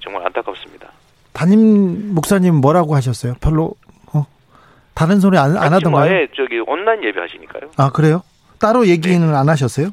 정말 0.00 0.26
안타깝습니다. 0.26 0.88
담임 1.32 2.14
목사님 2.14 2.54
뭐라고 2.56 2.94
하셨어요? 2.94 3.34
별로 3.40 3.64
어? 3.64 3.85
다른 4.96 5.20
소리 5.20 5.36
안, 5.36 5.56
안 5.58 5.74
하던가요? 5.74 6.10
아예 6.10 6.26
저기 6.34 6.58
온라인 6.58 7.04
예배하시니까요. 7.04 7.70
아 7.76 7.90
그래요? 7.90 8.22
따로 8.58 8.86
얘기는 8.88 9.20
네. 9.20 9.36
안 9.36 9.48
하셨어요? 9.50 9.90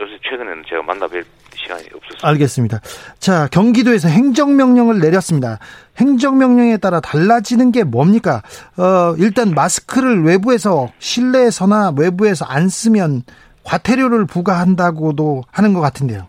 요새 0.00 0.12
최근에는 0.22 0.62
제가 0.68 0.82
만나뵐 0.82 1.24
시간이 1.56 1.82
없었어요. 1.94 2.30
알겠습니다. 2.30 2.78
자, 3.18 3.48
경기도에서 3.48 4.08
행정명령을 4.08 5.00
내렸습니다. 5.00 5.58
행정명령에 5.98 6.76
따라 6.76 7.00
달라지는 7.00 7.72
게 7.72 7.82
뭡니까? 7.82 8.42
어, 8.78 9.14
일단 9.18 9.52
마스크를 9.54 10.22
외부에서, 10.22 10.88
실내에서나 11.00 11.92
외부에서 11.98 12.46
안 12.46 12.68
쓰면 12.68 13.22
과태료를 13.64 14.26
부과한다고도 14.26 15.42
하는 15.50 15.74
것 15.74 15.80
같은데요. 15.80 16.28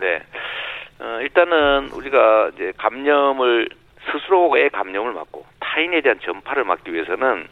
네. 0.00 0.22
어, 1.00 1.18
일단은 1.22 1.90
우리가 1.92 2.50
이제 2.54 2.72
감염을 2.78 3.68
스스로의 4.10 4.70
감염을 4.70 5.12
막고 5.12 5.44
타인에 5.78 6.00
대한 6.00 6.18
전파를 6.20 6.64
막기 6.64 6.92
위해서는 6.92 7.46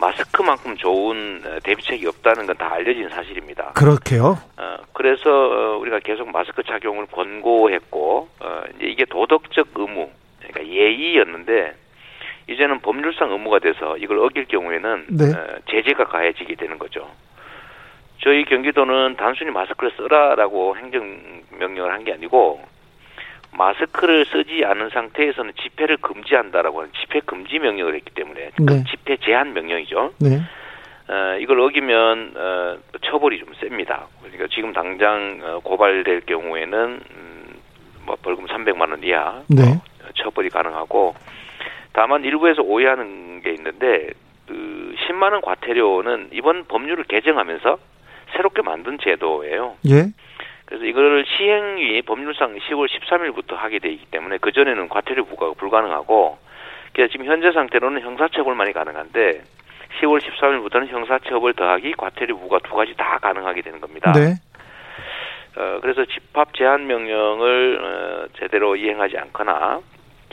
마스크만큼 0.00 0.76
좋은 0.78 1.42
어, 1.44 1.58
대비책이 1.62 2.06
없다는 2.06 2.46
건 2.46 2.56
다 2.56 2.72
알려진 2.72 3.08
사실입니다. 3.10 3.72
그렇게요? 3.74 4.38
어, 4.56 4.76
그래서 4.94 5.30
어, 5.30 5.76
우리가 5.78 5.98
계속 5.98 6.30
마스크 6.30 6.62
착용을 6.62 7.06
권고했고 7.06 8.28
어, 8.40 8.62
이제 8.76 8.86
이게 8.86 9.04
도덕적 9.04 9.68
의무, 9.74 10.08
그러니까 10.40 10.66
예의였는데 10.74 11.74
이제는 12.48 12.80
법률상 12.80 13.30
의무가 13.32 13.58
돼서 13.58 13.98
이걸 13.98 14.18
어길 14.20 14.46
경우에는 14.46 15.06
네. 15.10 15.24
어, 15.34 15.58
제재가 15.70 16.04
가해지게 16.06 16.54
되는 16.54 16.78
거죠. 16.78 17.06
저희 18.22 18.44
경기도는 18.46 19.16
단순히 19.18 19.50
마스크를 19.50 19.92
쓰라라고 19.96 20.76
행정 20.78 21.42
명령을 21.58 21.92
한 21.92 22.02
게 22.04 22.14
아니고 22.14 22.62
마스크를 23.58 24.24
쓰지 24.26 24.64
않은 24.64 24.90
상태에서는 24.90 25.52
집회를 25.60 25.98
금지한다라고 25.98 26.80
하는 26.80 26.92
집회 27.00 27.20
금지 27.20 27.58
명령을 27.58 27.94
했기 27.96 28.14
때문에 28.14 28.52
그 28.56 28.62
네. 28.62 28.84
집회 28.88 29.16
제한 29.16 29.52
명령이죠. 29.52 30.14
네. 30.20 30.40
어, 31.08 31.38
이걸 31.40 31.60
어기면 31.60 32.34
어, 32.36 32.76
처벌이 33.02 33.38
좀 33.38 33.52
셉니다. 33.60 34.06
그러니까 34.22 34.46
지금 34.54 34.72
당장 34.72 35.40
어, 35.42 35.60
고발될 35.64 36.22
경우에는 36.22 37.00
음, 37.10 37.44
뭐 38.06 38.16
벌금 38.22 38.46
300만 38.46 38.90
원 38.90 39.02
이하 39.02 39.42
네. 39.48 39.62
어, 39.62 40.08
처벌이 40.14 40.48
가능하고 40.50 41.14
다만 41.92 42.24
일부에서 42.24 42.62
오해하는 42.62 43.42
게 43.42 43.52
있는데 43.54 44.10
그 44.46 44.94
10만 45.08 45.32
원 45.32 45.40
과태료는 45.40 46.30
이번 46.32 46.64
법률을 46.64 47.04
개정하면서 47.04 47.78
새롭게 48.36 48.62
만든 48.62 48.98
제도예요. 49.02 49.76
예. 49.88 50.06
그래서 50.68 50.84
이거를 50.84 51.24
시행이 51.26 52.02
법률상 52.02 52.58
10월 52.58 52.88
13일부터 52.88 53.54
하게 53.54 53.78
돼 53.78 53.88
있기 53.88 54.04
때문에 54.10 54.36
그 54.36 54.52
전에는 54.52 54.90
과태료 54.90 55.24
부과가 55.24 55.54
불가능하고 55.54 56.36
그래서 56.92 57.10
지금 57.10 57.24
현재 57.24 57.52
상태로는 57.52 58.02
형사처벌만이 58.02 58.74
가능한데 58.74 59.44
10월 60.02 60.20
13일부터는 60.20 60.88
형사처벌 60.88 61.54
더하기 61.54 61.92
과태료 61.92 62.38
부과 62.38 62.58
두 62.58 62.74
가지 62.74 62.94
다 62.98 63.16
가능하게 63.16 63.62
되는 63.62 63.80
겁니다. 63.80 64.12
네. 64.12 64.34
어, 65.56 65.78
그래서 65.80 66.04
집합 66.04 66.52
제한 66.52 66.86
명령을 66.86 67.78
어, 67.82 68.38
제대로 68.38 68.76
이행하지 68.76 69.16
않거나 69.16 69.80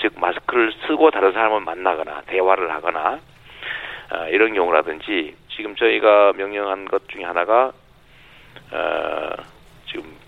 즉 0.01 0.19
마스크를 0.19 0.73
쓰고 0.85 1.11
다른 1.11 1.31
사람을 1.31 1.61
만나거나 1.61 2.23
대화를 2.27 2.71
하거나 2.71 3.21
어, 4.11 4.27
이런 4.31 4.53
경우라든지 4.53 5.33
지금 5.55 5.77
저희가 5.77 6.33
명령한 6.35 6.89
것 6.89 7.07
중에 7.07 7.23
하나가 7.23 7.71
어, 8.73 9.29
지금 9.87 10.24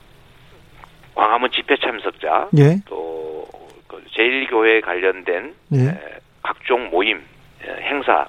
광화문 1.17 1.49
집회 1.51 1.75
참석자 1.77 2.47
예. 2.57 2.79
또그 2.85 4.03
제1교회 4.15 4.81
관련된 4.83 5.55
예. 5.73 5.87
에, 5.87 5.99
각종 6.43 6.89
모임 6.91 7.17
에, 7.63 7.81
행사 7.81 8.27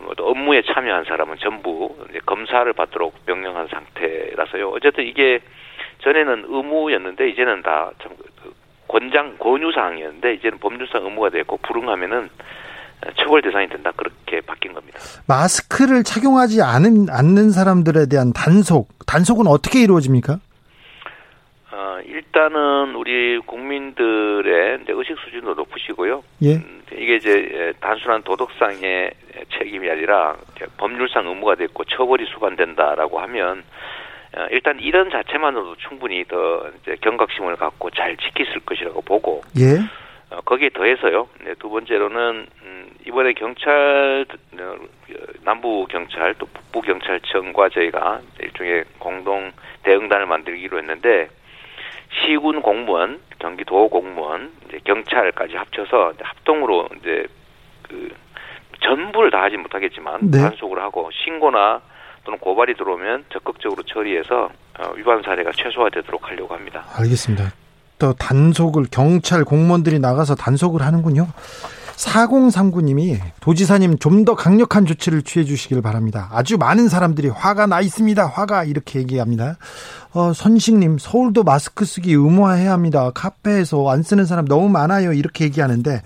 뭐또 0.00 0.28
업무에 0.28 0.62
참여한 0.62 1.04
사람은 1.04 1.36
전부 1.38 1.94
검사를 2.26 2.70
받도록 2.72 3.14
명령한 3.26 3.68
상태라서요. 3.68 4.70
어쨌든 4.70 5.06
이게 5.06 5.40
전에는 6.02 6.46
의무였는데 6.48 7.28
이제는 7.28 7.62
다참 7.62 8.16
그 8.42 8.52
권장 8.88 9.36
권유 9.38 9.70
사항이었는데 9.72 10.34
이제는 10.34 10.58
법률상 10.58 11.04
의무가 11.04 11.30
됐고 11.30 11.58
불응하면은 11.58 12.28
처벌 13.18 13.40
대상이 13.40 13.68
된다 13.68 13.92
그렇게 13.96 14.40
바뀐 14.40 14.72
겁니다. 14.72 14.98
마스크를 15.28 16.02
착용하지 16.02 16.60
않은 16.62 17.06
않는 17.08 17.50
사람들에 17.50 18.06
대한 18.10 18.32
단속 18.32 18.88
단속은 19.06 19.46
어떻게 19.46 19.82
이루어집니까? 19.82 20.40
어, 21.72 22.00
일단은 22.04 22.96
우리 22.96 23.38
국민들의 23.38 24.80
이제 24.82 24.92
의식 24.92 25.16
수준도 25.18 25.54
높으시고요. 25.54 26.22
예. 26.42 26.54
음, 26.54 26.82
이게 26.92 27.16
이제 27.16 27.72
단순한 27.80 28.22
도덕상의 28.22 29.12
책임이 29.56 29.88
아니라 29.88 30.36
법률상 30.78 31.28
의무가 31.28 31.54
됐고 31.54 31.84
처벌이 31.84 32.26
수반된다라고 32.26 33.20
하면 33.20 33.62
어, 34.36 34.46
일단 34.50 34.80
이런 34.80 35.10
자체만으로도 35.10 35.76
충분히 35.76 36.24
더 36.24 36.68
이제 36.82 36.96
경각심을 37.00 37.56
갖고 37.56 37.90
잘 37.90 38.16
지키실 38.16 38.60
것이라고 38.60 39.02
보고 39.02 39.42
예. 39.58 39.78
어, 40.30 40.40
거기에 40.44 40.70
더해서요. 40.70 41.28
네, 41.44 41.54
두 41.58 41.68
번째로는 41.70 42.46
음, 42.62 42.90
이번에 43.06 43.32
경찰 43.34 44.26
어, 44.58 44.76
남부 45.44 45.86
경찰 45.88 46.34
또 46.34 46.46
북부 46.46 46.80
경찰청과 46.80 47.68
저희가 47.70 48.20
일종의 48.40 48.84
공동 48.98 49.52
대응단을 49.84 50.26
만들기로 50.26 50.78
했는데 50.78 51.28
시군 52.10 52.60
공무원, 52.60 53.20
경기도 53.38 53.88
공무원, 53.88 54.50
이제 54.66 54.80
경찰까지 54.84 55.56
합쳐서 55.56 56.12
이제 56.12 56.22
합동으로 56.24 56.88
이제 57.00 57.26
그 57.82 58.12
전부를 58.82 59.30
다 59.30 59.42
하지 59.42 59.56
못하겠지만 59.56 60.30
네. 60.30 60.38
단속을 60.38 60.80
하고 60.80 61.10
신고나 61.12 61.80
또는 62.24 62.38
고발이 62.38 62.74
들어오면 62.74 63.26
적극적으로 63.32 63.82
처리해서 63.82 64.50
어, 64.78 64.92
위반 64.96 65.22
사례가 65.22 65.52
최소화되도록 65.52 66.30
하려고 66.30 66.54
합니다. 66.54 66.84
알겠습니다. 66.96 67.52
또 67.98 68.12
단속을 68.14 68.86
경찰 68.90 69.44
공무원들이 69.44 69.98
나가서 69.98 70.34
단속을 70.34 70.82
하는군요. 70.82 71.26
4039님이 72.00 73.18
도지사님 73.40 73.98
좀 73.98 74.20
더 74.24 74.34
강력한 74.34 74.84
조치를 74.84 75.22
취해 75.22 75.46
주시길 75.46 75.80
바랍니다. 75.80 76.28
아주 76.32 76.58
많은 76.58 76.90
사람들이 76.90 77.28
화가 77.28 77.66
나 77.66 77.80
있습니다. 77.80 78.26
화가 78.26 78.64
이렇게 78.64 78.98
얘기합니다. 78.98 79.56
어, 80.12 80.32
선식님 80.34 80.98
서울도 80.98 81.42
마스크 81.42 81.86
쓰기 81.86 82.12
의무화해야 82.12 82.70
합니다. 82.70 83.10
카페에서 83.14 83.88
안 83.88 84.02
쓰는 84.02 84.26
사람 84.26 84.44
너무 84.44 84.68
많아요. 84.68 85.14
이렇게 85.14 85.46
얘기하는데 85.46 86.02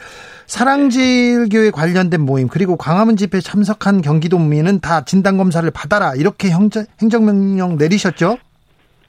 사랑제일교회 0.46 1.72
관련된 1.72 2.20
모임 2.20 2.46
그리고 2.46 2.76
광화문 2.76 3.16
집회 3.16 3.40
참석한 3.40 4.00
경기도민은 4.00 4.78
다 4.78 5.04
진단 5.04 5.36
검사를 5.36 5.68
받아라 5.72 6.14
이렇게 6.14 6.50
형제, 6.50 6.86
행정명령 7.02 7.78
내리셨죠? 7.78 8.38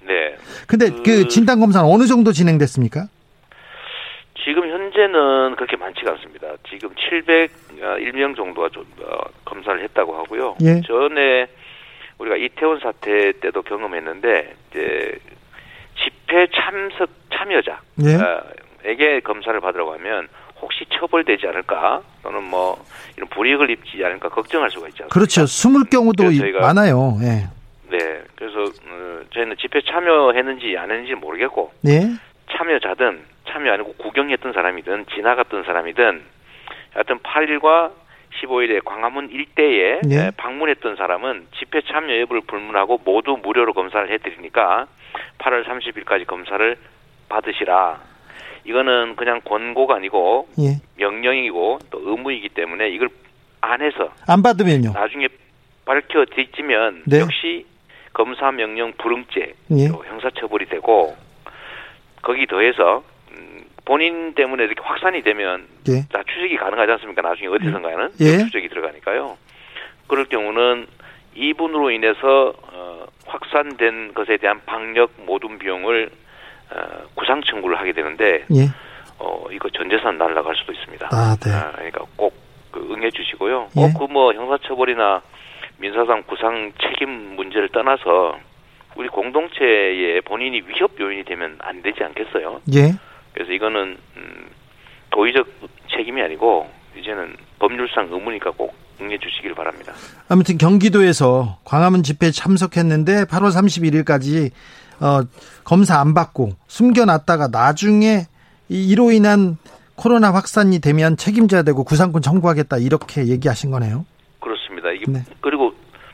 네. 0.08 0.14
근데 0.66 0.90
그, 0.90 1.04
그 1.04 1.28
진단 1.28 1.60
검사는 1.60 1.88
어느 1.88 2.08
정도 2.08 2.32
진행됐습니까? 2.32 3.08
현재는 4.96 5.56
그렇게 5.56 5.76
많지가 5.76 6.12
않습니다. 6.14 6.48
지금 6.70 6.90
701명 6.96 8.36
정도가 8.36 8.70
좀 8.70 8.86
어, 9.04 9.18
검사를 9.44 9.82
했다고 9.84 10.16
하고요. 10.16 10.56
예. 10.62 10.82
전에 10.82 11.48
우리가 12.18 12.38
이태원 12.38 12.80
사태 12.80 13.34
때도 13.34 13.62
경험했는데 13.64 14.54
이제 14.72 15.20
집회 16.02 16.48
참석 16.56 17.10
참여자 17.34 17.82
에게 18.86 19.20
검사를 19.20 19.60
받으러 19.60 19.86
가면 19.86 20.28
혹시 20.62 20.86
처벌되지 20.94 21.48
않을까 21.48 22.02
또는 22.24 22.44
뭐 22.44 22.82
이런 23.18 23.28
불이익을 23.30 23.70
입지 23.70 24.04
않을까 24.04 24.30
걱정할 24.30 24.70
수가 24.72 24.88
있지 24.88 25.04
않습니까? 25.04 25.14
그렇죠. 25.14 25.46
숨을 25.46 25.84
경우도 25.92 26.24
그래서 26.24 26.44
저희가- 26.44 26.62
많아요. 26.62 27.18
예. 27.22 27.48
네. 27.98 28.22
그래서 28.36 28.62
어, 28.62 29.20
저희는 29.34 29.58
집회 29.60 29.82
참여했는지 29.82 30.78
안 30.78 30.90
했는지 30.90 31.14
모르겠고 31.16 31.72
예. 31.88 32.02
참여자든 32.52 33.35
참여 33.56 33.72
아니고 33.72 33.94
구경했던 33.94 34.52
사람이든 34.52 35.06
지나갔던 35.16 35.64
사람이든 35.64 36.22
하여튼 36.94 37.20
8일과 37.20 37.92
15일에 38.42 38.84
광화문 38.84 39.30
일대에 39.30 40.02
예. 40.10 40.16
에, 40.16 40.32
방문했던 40.36 40.98
사람은 40.98 41.48
집회 41.58 41.82
참여 41.82 42.20
여부를 42.20 42.42
불문하고 42.42 43.00
모두 43.06 43.38
무료로 43.42 43.72
검사를 43.74 44.12
해드리니까 44.12 44.88
8월 45.38 45.64
30일까지 45.66 46.28
검사를 46.28 46.76
받으시라. 47.30 48.02
이거는 48.66 49.16
그냥 49.16 49.40
권고가 49.46 49.96
아니고 49.96 50.50
예. 50.60 50.82
명령이고 50.98 51.80
또 51.92 52.02
의무이기 52.04 52.50
때문에 52.50 52.90
이걸 52.90 53.08
안 53.62 53.82
해서 53.82 54.12
안 54.28 54.44
받으면요. 54.44 54.92
나중에 54.92 55.30
밝혀 55.86 56.26
뒤지면 56.26 57.04
네. 57.06 57.22
역시 57.22 57.66
검사 58.12 58.52
명령 58.52 58.92
불응죄 58.98 59.54
예. 59.72 59.88
또 59.88 60.04
형사처벌이 60.06 60.66
되고 60.66 61.16
거기 62.22 62.48
더해서 62.48 63.04
음, 63.32 63.66
본인 63.86 64.34
때문에 64.34 64.64
이렇게 64.64 64.82
확산이 64.82 65.22
되면 65.22 65.68
예. 65.90 66.08
다 66.12 66.24
추적이 66.28 66.58
가능하지 66.58 66.92
않습니까? 66.94 67.22
나중에 67.22 67.48
어디선가는 67.48 68.12
예. 68.22 68.38
추적이 68.46 68.70
들어가니까요. 68.70 69.38
그럴 70.08 70.26
경우는 70.26 70.88
이분으로 71.36 71.92
인해서 71.92 72.54
어, 72.72 73.06
확산된 73.26 74.14
것에 74.14 74.38
대한 74.38 74.62
방역 74.66 75.12
모든 75.26 75.60
비용을 75.60 76.10
어, 76.72 77.08
구상 77.16 77.42
청구를 77.42 77.78
하게 77.80 77.94
되는데 77.94 78.46
예. 78.54 78.68
어, 79.20 79.46
이거 79.52 79.70
전 79.70 79.90
재산 79.90 80.18
날라갈 80.18 80.56
수도 80.56 80.74
있습니다. 80.74 81.10
아, 81.12 81.36
네. 81.44 81.52
그러니까 81.76 82.06
꼭 82.16 82.46
그 82.76 82.94
응해 82.94 83.10
주시고요. 83.12 83.70
예. 83.78 83.94
꼭그뭐 83.98 84.34
형사처벌이나 84.34 85.22
민사상 85.78 86.24
구상 86.28 86.74
책임 86.82 87.10
문제를 87.38 87.70
떠나서 87.70 88.38
우리 88.98 89.08
공동체에 89.08 90.20
본인이 90.22 90.62
위협 90.68 91.00
요인이 91.00 91.24
되면 91.24 91.58
안 91.60 91.82
되지 91.82 92.04
않겠어요? 92.04 92.62
예. 92.74 92.92
그래서 93.36 93.52
이거는 93.52 93.98
음, 94.18 94.50
도의적 95.12 95.46
책임이 95.96 96.22
아니고 96.22 96.68
이제는 96.98 97.36
법률상 97.60 98.08
의무니까 98.12 98.52
꼭 98.52 98.74
응해 99.02 99.18
주시길 99.20 99.54
바랍니다. 99.54 99.94
아무튼 100.30 100.58
경기도에서 100.58 101.60
광화문 101.66 102.02
집회에 102.04 102.32
참석했는데 102.32 103.26
8월 103.26 103.52
31일까지 103.52 104.52
어, 105.02 105.22
검사 105.66 106.00
안 106.00 106.14
받고 106.14 106.54
숨겨놨다가 106.68 107.50
나중에 107.52 108.22
이- 108.70 108.88
이로 108.90 109.12
인한 109.12 109.58
코로나 109.96 110.34
확산이 110.34 110.80
되면 110.80 111.18
책임져야 111.18 111.64
되고 111.64 111.84
구상권 111.84 112.22
청구하겠다 112.22 112.78
이렇게 112.78 113.28
얘기하신 113.28 113.72
거네요. 113.72 114.06
그렇습니다. 114.40 114.92
이게 114.92 115.06
네. 115.12 115.20
그리고 115.42 115.74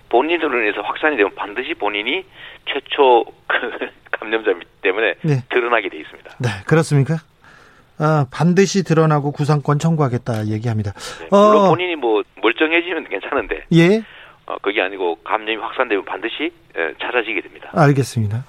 본인으로 0.10 0.60
인해서 0.62 0.81
확산이 0.81 1.15
되면 1.17 1.34
반드시 1.36 1.73
본인이 1.75 2.25
최초 2.67 3.23
그 3.47 3.55
감염자이기 4.21 4.62
때문에 4.81 5.15
네. 5.23 5.43
드러나게 5.49 5.89
돼 5.89 5.97
있습니다. 5.99 6.36
네, 6.39 6.49
그렇습니까? 6.65 7.17
아, 7.97 8.25
반드시 8.31 8.84
드러나고 8.84 9.31
구상권 9.31 9.79
청구하겠다 9.79 10.47
얘기합니다. 10.47 10.93
네. 10.93 11.27
물론 11.29 11.65
어, 11.65 11.69
본인이 11.69 11.95
뭐 11.95 12.23
멀쩡해지면 12.41 13.10
괜찮은데 13.10 13.65
예, 13.73 14.03
어, 14.45 14.55
그게 14.62 14.81
아니고 14.81 15.17
감염이 15.23 15.57
확산되면 15.57 16.05
반드시 16.05 16.51
예, 16.77 16.93
찾아지게 16.99 17.41
됩니다. 17.41 17.69
알겠습니다. 17.73 18.43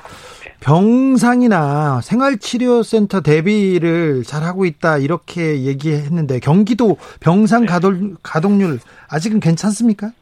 병상이나 0.60 2.00
생활치료센터 2.02 3.20
대비를 3.22 4.22
잘 4.22 4.44
하고 4.44 4.64
있다 4.64 4.98
이렇게 4.98 5.62
얘기했는데 5.62 6.38
경기도 6.38 6.96
병상 7.20 7.66
가동, 7.66 8.16
가동률 8.22 8.78
아직은 9.10 9.40
괜찮습니까? 9.40 10.12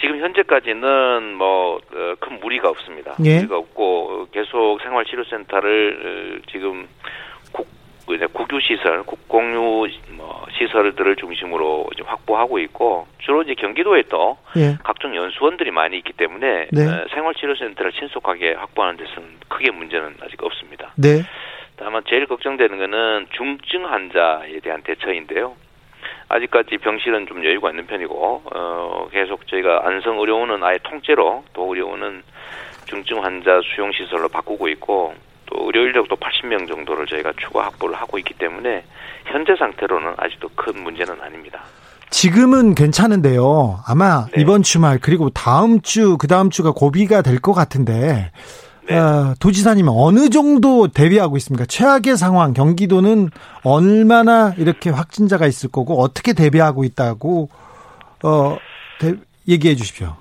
지금 0.00 0.20
현재까지는 0.20 1.34
뭐 1.34 1.78
큰 2.20 2.40
무리가 2.40 2.68
없습니다. 2.70 3.16
예. 3.24 3.36
무리가 3.36 3.56
없고 3.56 4.10
어, 4.10 4.26
계속 4.32 4.80
생활치료센터를 4.82 6.40
어, 6.42 6.46
지금 6.50 6.88
국 7.52 7.66
이제 8.10 8.26
국유 8.26 8.60
시설, 8.60 9.02
국공유 9.02 9.86
뭐 10.10 10.46
시설들을 10.56 11.16
중심으로 11.16 11.90
확보하고 12.04 12.58
있고 12.60 13.06
주로 13.18 13.42
이제 13.42 13.54
경기도에 13.54 14.04
또 14.08 14.38
예, 14.56 14.78
각종 14.82 15.14
연수원들이 15.14 15.70
많이 15.70 15.98
있기 15.98 16.14
때문에 16.14 16.68
네. 16.72 16.86
어, 16.86 17.06
생활치료센터를 17.12 17.92
신속하게 17.92 18.54
확보하는 18.54 18.96
데서는 18.96 19.28
크게 19.48 19.70
문제는 19.70 20.16
아직 20.22 20.42
없습니다. 20.42 20.92
네, 20.96 21.22
다만 21.76 22.02
제일 22.08 22.26
걱정되는 22.26 22.78
거는 22.78 23.26
중증 23.36 23.84
환자에 23.86 24.60
대한 24.60 24.82
대처인데요. 24.82 25.56
아직까지 26.28 26.78
병실은 26.78 27.26
좀 27.26 27.44
여유가 27.44 27.70
있는 27.70 27.86
편이고 27.86 28.42
어, 28.54 29.08
계속 29.10 29.46
저희가 29.48 29.82
안성 29.86 30.18
의료원은 30.20 30.62
아예 30.62 30.78
통째로 30.82 31.44
또 31.52 31.74
의료원은 31.74 32.22
중증 32.86 33.22
환자 33.24 33.60
수용 33.74 33.90
시설로 33.92 34.28
바꾸고 34.28 34.68
있고 34.68 35.14
또 35.46 35.66
의료 35.66 35.82
인력도 35.82 36.16
80명 36.16 36.68
정도를 36.68 37.06
저희가 37.06 37.32
추가 37.38 37.64
확보를 37.64 37.94
하고 37.96 38.18
있기 38.18 38.34
때문에 38.34 38.84
현재 39.24 39.54
상태로는 39.58 40.14
아직도 40.16 40.50
큰 40.54 40.82
문제는 40.82 41.20
아닙니다. 41.20 41.62
지금은 42.10 42.74
괜찮은데요. 42.74 43.80
아마 43.86 44.26
네. 44.34 44.40
이번 44.40 44.62
주말 44.62 44.98
그리고 45.00 45.28
다음 45.30 45.80
주, 45.82 46.16
그 46.18 46.26
다음 46.26 46.48
주가 46.48 46.70
고비가 46.72 47.20
될 47.20 47.38
것 47.40 47.52
같은데, 47.52 48.30
네. 48.88 48.96
어, 48.96 49.34
도지사님 49.40 49.86
어느 49.88 50.30
정도 50.30 50.88
대비하고 50.88 51.36
있습니까? 51.36 51.66
최악의 51.66 52.16
상황, 52.16 52.52
경기도는 52.54 53.28
얼마나 53.64 54.54
이렇게 54.56 54.90
확진자가 54.90 55.46
있을 55.46 55.70
거고 55.70 56.00
어떻게 56.00 56.32
대비하고 56.32 56.84
있다고 56.84 57.48
어, 58.24 58.58
대, 59.00 59.14
얘기해 59.46 59.74
주십시오. 59.74 60.16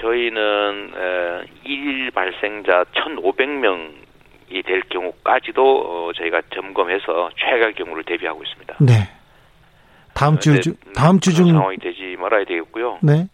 저희는 0.00 0.90
에, 0.94 1.46
일 1.64 2.10
발생자 2.12 2.84
1,500명이 2.94 4.64
될 4.64 4.82
경우까지도 4.90 5.62
어, 6.08 6.12
저희가 6.14 6.42
점검해서 6.54 7.30
최악의 7.36 7.74
경우를 7.74 8.04
대비하고 8.04 8.42
있습니다. 8.42 8.76
네. 8.80 9.08
다음 10.14 10.38
주, 10.38 10.52
네, 10.52 10.60
주 10.60 10.74
다음 10.94 11.20
주 11.20 11.34
중. 11.34 11.48
상황이 11.48 11.76
되지 11.76 12.16
말아야 12.18 12.44
되겠고요. 12.44 13.00
네. 13.02 13.26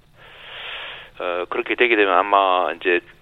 어, 1.21 1.45
그렇게 1.49 1.75
되게 1.77 1.95
되면 1.95 2.13
아마 2.13 2.73
이제 2.73 2.99
음, 2.99 3.22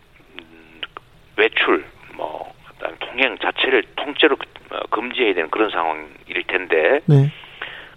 외출, 1.41 1.85
뭐 2.15 2.53
그다음 2.69 2.97
통행 2.99 3.39
자체를 3.39 3.83
통째로 3.97 4.37
어, 4.71 4.81
금지해야 4.91 5.35
되는 5.35 5.51
그런 5.51 5.71
상황일 5.71 6.43
텐데 6.47 7.01
네. 7.07 7.33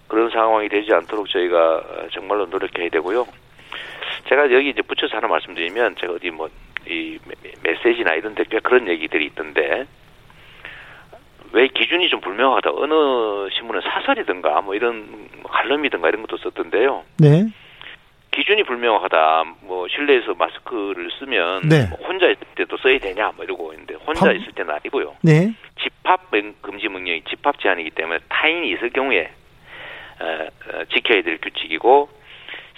그런 0.07 0.29
상황이 0.29 0.69
되지 0.69 0.93
않도록 0.93 1.29
저희가 1.29 1.75
어, 1.75 2.07
정말로 2.11 2.45
노력해야 2.45 2.89
되고요. 2.89 3.25
제가 4.29 4.51
여기 4.51 4.69
이제 4.69 4.81
붙여서 4.81 5.17
하나 5.17 5.27
말씀드리면 5.27 5.95
제가 5.97 6.13
어디 6.13 6.29
뭐 6.29 6.49
이 6.87 7.17
메시지나 7.63 8.15
이런 8.15 8.35
데꽤 8.35 8.59
그런 8.59 8.87
얘기들이 8.87 9.25
있던데 9.27 9.85
왜 11.53 11.67
기준이 11.67 12.09
좀 12.09 12.19
불명하다 12.19 12.71
어느 12.73 13.49
신문은 13.51 13.81
사설이든가 13.81 14.61
뭐 14.61 14.75
이런 14.75 15.29
칼럼이든가 15.43 16.09
이런 16.09 16.25
것도 16.25 16.37
썼던데요. 16.37 17.03
네. 17.19 17.45
기준이 18.34 18.63
불명하다. 18.63 19.43
뭐 19.61 19.88
실내에서 19.88 20.34
마스크를 20.34 21.09
쓰면 21.19 21.69
네. 21.69 21.88
뭐 21.89 22.07
혼자 22.07 22.25
있을 22.27 22.41
때도 22.55 22.77
써야 22.77 22.97
되냐 22.99 23.31
뭐 23.36 23.45
이러고 23.45 23.71
있는데 23.73 23.93
혼자 23.95 24.25
방- 24.25 24.36
있을 24.36 24.51
때는 24.53 24.73
아니고요. 24.73 25.15
네. 25.21 25.53
집합 25.81 26.19
명- 26.31 26.53
금지 26.61 26.88
명령이 26.88 27.23
집합 27.29 27.59
제한이기 27.59 27.91
때문에 27.91 28.19
타인이 28.29 28.71
있을 28.71 28.89
경우에 28.89 29.31
어, 30.19 30.25
어, 30.25 30.84
지켜야 30.93 31.21
될 31.21 31.39
규칙이고 31.41 32.09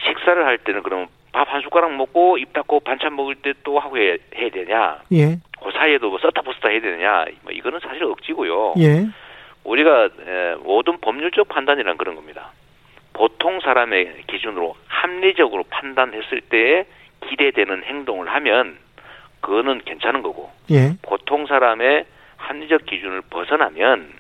식사를 0.05 0.45
할 0.45 0.57
때는 0.59 0.83
그럼 0.83 1.07
밥 1.31 1.49
한 1.49 1.61
숟가락 1.61 1.93
먹고 1.95 2.37
입 2.37 2.53
닫고 2.53 2.79
반찬 2.81 3.13
먹을 3.15 3.35
때 3.35 3.53
또 3.63 3.77
하고 3.79 3.97
해, 3.97 4.17
해야 4.35 4.49
되냐? 4.49 4.99
예. 5.11 5.37
그 5.61 5.71
사이에도 5.73 6.09
뭐 6.09 6.17
썼다 6.19 6.41
부었다 6.41 6.69
해야 6.69 6.79
되냐? 6.79 7.25
뭐 7.43 7.51
이거는 7.51 7.79
사실 7.81 8.03
억지고요. 8.03 8.75
예. 8.79 9.05
우리가 9.65 10.05
에, 10.05 10.55
모든 10.63 10.97
법률적 11.01 11.49
판단이란 11.49 11.97
그런 11.97 12.15
겁니다. 12.15 12.51
보통 13.15 13.59
사람의 13.61 14.23
기준으로 14.27 14.75
합리적으로 14.87 15.63
판단했을 15.69 16.41
때에 16.49 16.85
기대되는 17.29 17.83
행동을 17.83 18.27
하면 18.27 18.77
그거는 19.39 19.81
괜찮은 19.85 20.21
거고 20.21 20.51
예. 20.71 20.91
보통 21.01 21.47
사람의 21.47 22.05
합리적 22.37 22.85
기준을 22.85 23.21
벗어나면 23.29 24.11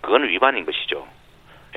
그거는 0.00 0.28
위반인 0.30 0.64
것이죠. 0.64 1.06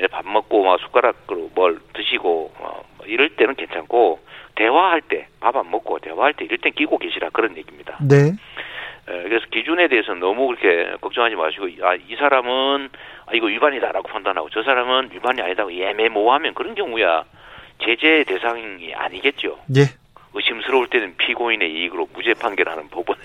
예, 0.01 0.07
밥 0.07 0.25
먹고 0.25 0.63
막 0.63 0.79
숟가락으로 0.79 1.51
뭘 1.53 1.79
드시고 1.93 2.53
어, 2.59 2.81
뭐 2.97 3.05
이럴 3.07 3.35
때는 3.35 3.55
괜찮고 3.55 4.19
대화할 4.55 5.01
때 5.01 5.27
밥 5.41 5.55
안 5.57 5.69
먹고 5.69 5.99
대화할 5.99 6.33
때 6.33 6.45
이럴 6.45 6.59
땐 6.59 6.71
끼고 6.71 6.97
계시라 6.97 7.29
그런 7.31 7.57
얘기입니다. 7.57 7.97
네. 8.01 8.31
에, 9.11 9.23
그래서 9.23 9.45
기준에 9.51 9.87
대해서 9.87 10.13
너무 10.13 10.47
그렇게 10.47 10.91
걱정하지 11.01 11.35
마시고 11.35 11.65
아, 11.83 11.95
이 11.95 12.15
사람은 12.17 12.89
아, 13.25 13.31
이거 13.33 13.47
위반이다라고 13.47 14.07
판단하고 14.07 14.49
저 14.51 14.63
사람은 14.63 15.09
위반이 15.11 15.41
아니다고 15.41 15.73
예매모호하면 15.73 16.53
그런 16.53 16.75
경우야 16.75 17.23
제재 17.83 18.23
대상이 18.27 18.93
아니겠죠. 18.93 19.57
예. 19.75 19.81
의심스러울 20.33 20.87
때는 20.87 21.15
피고인의 21.17 21.69
이익으로 21.69 22.07
무죄 22.13 22.33
판결하는 22.33 22.87
법원 22.89 23.17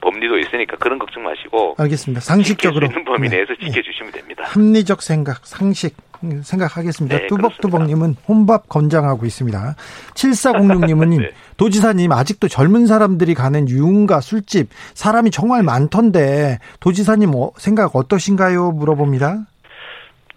법리도 0.00 0.38
있으니까 0.38 0.76
그런 0.76 0.98
걱정 0.98 1.22
마시고 1.22 1.74
알겠습니다. 1.78 2.20
상식적으로. 2.20 2.86
있는 2.86 3.04
범위 3.04 3.28
네. 3.28 3.36
내에서 3.36 3.54
예. 3.60 3.66
지켜주시면 3.66 4.12
됩니다. 4.12 4.44
합리적 4.46 5.02
생각, 5.02 5.46
상식 5.46 5.96
음, 6.22 6.42
생각하겠습니다. 6.42 7.18
네, 7.18 7.26
뚜벅뚜벅님은 7.26 8.16
혼밥 8.28 8.68
권장하고 8.68 9.26
있습니다. 9.26 9.74
7406님은 10.14 11.20
네. 11.20 11.30
도지사님 11.56 12.12
아직도 12.12 12.48
젊은 12.48 12.86
사람들이 12.86 13.34
가는 13.34 13.68
유흥가 13.68 14.20
술집 14.20 14.68
사람이 14.94 15.30
정말 15.30 15.62
많던데 15.62 16.58
도지사님 16.80 17.30
어, 17.34 17.50
생각 17.56 17.94
어떠신가요? 17.94 18.72
물어봅니다. 18.72 19.46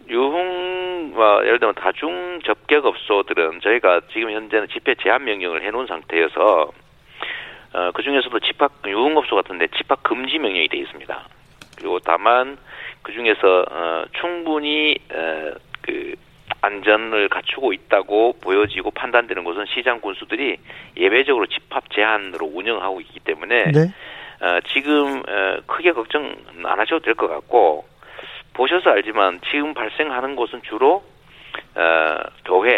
유흥 0.09 1.13
과 1.17 1.41
예를 1.43 1.59
들면 1.59 1.73
다중 1.75 2.39
접객업소들은 2.45 3.61
저희가 3.61 4.01
지금 4.13 4.31
현재는 4.31 4.67
집회 4.71 4.93
제한 5.01 5.25
명령을 5.25 5.65
해놓은 5.65 5.87
상태여서 5.87 6.71
어, 7.73 7.91
그 7.93 8.03
중에서도 8.03 8.39
집합 8.41 8.71
유흥업소 8.85 9.35
같은데 9.35 9.67
집합 9.75 10.03
금지 10.03 10.37
명령이 10.37 10.67
돼 10.67 10.77
있습니다. 10.77 11.27
그리고 11.77 11.99
다만 11.99 12.57
그 13.01 13.11
중에서 13.11 13.65
어, 13.69 14.05
충분히 14.19 14.95
어, 15.11 15.53
그 15.81 16.13
안전을 16.61 17.29
갖추고 17.29 17.73
있다고 17.73 18.33
보여지고 18.41 18.91
판단되는 18.91 19.43
곳은 19.43 19.65
시장 19.73 19.99
군수들이 20.01 20.57
예외적으로 20.97 21.45
집합 21.47 21.89
제한으로 21.91 22.45
운영하고 22.47 23.01
있기 23.01 23.19
때문에 23.21 23.71
네. 23.71 23.93
어, 24.41 24.59
지금 24.73 25.19
어, 25.27 25.57
크게 25.65 25.91
걱정 25.93 26.35
안 26.63 26.79
하셔도 26.79 26.99
될 26.99 27.13
것 27.15 27.27
같고 27.27 27.85
보셔서 28.53 28.91
알지만 28.91 29.39
지금 29.51 29.73
발생하는 29.73 30.35
곳은 30.35 30.61
주로 30.63 31.03
어, 31.75 32.17
교회 32.45 32.75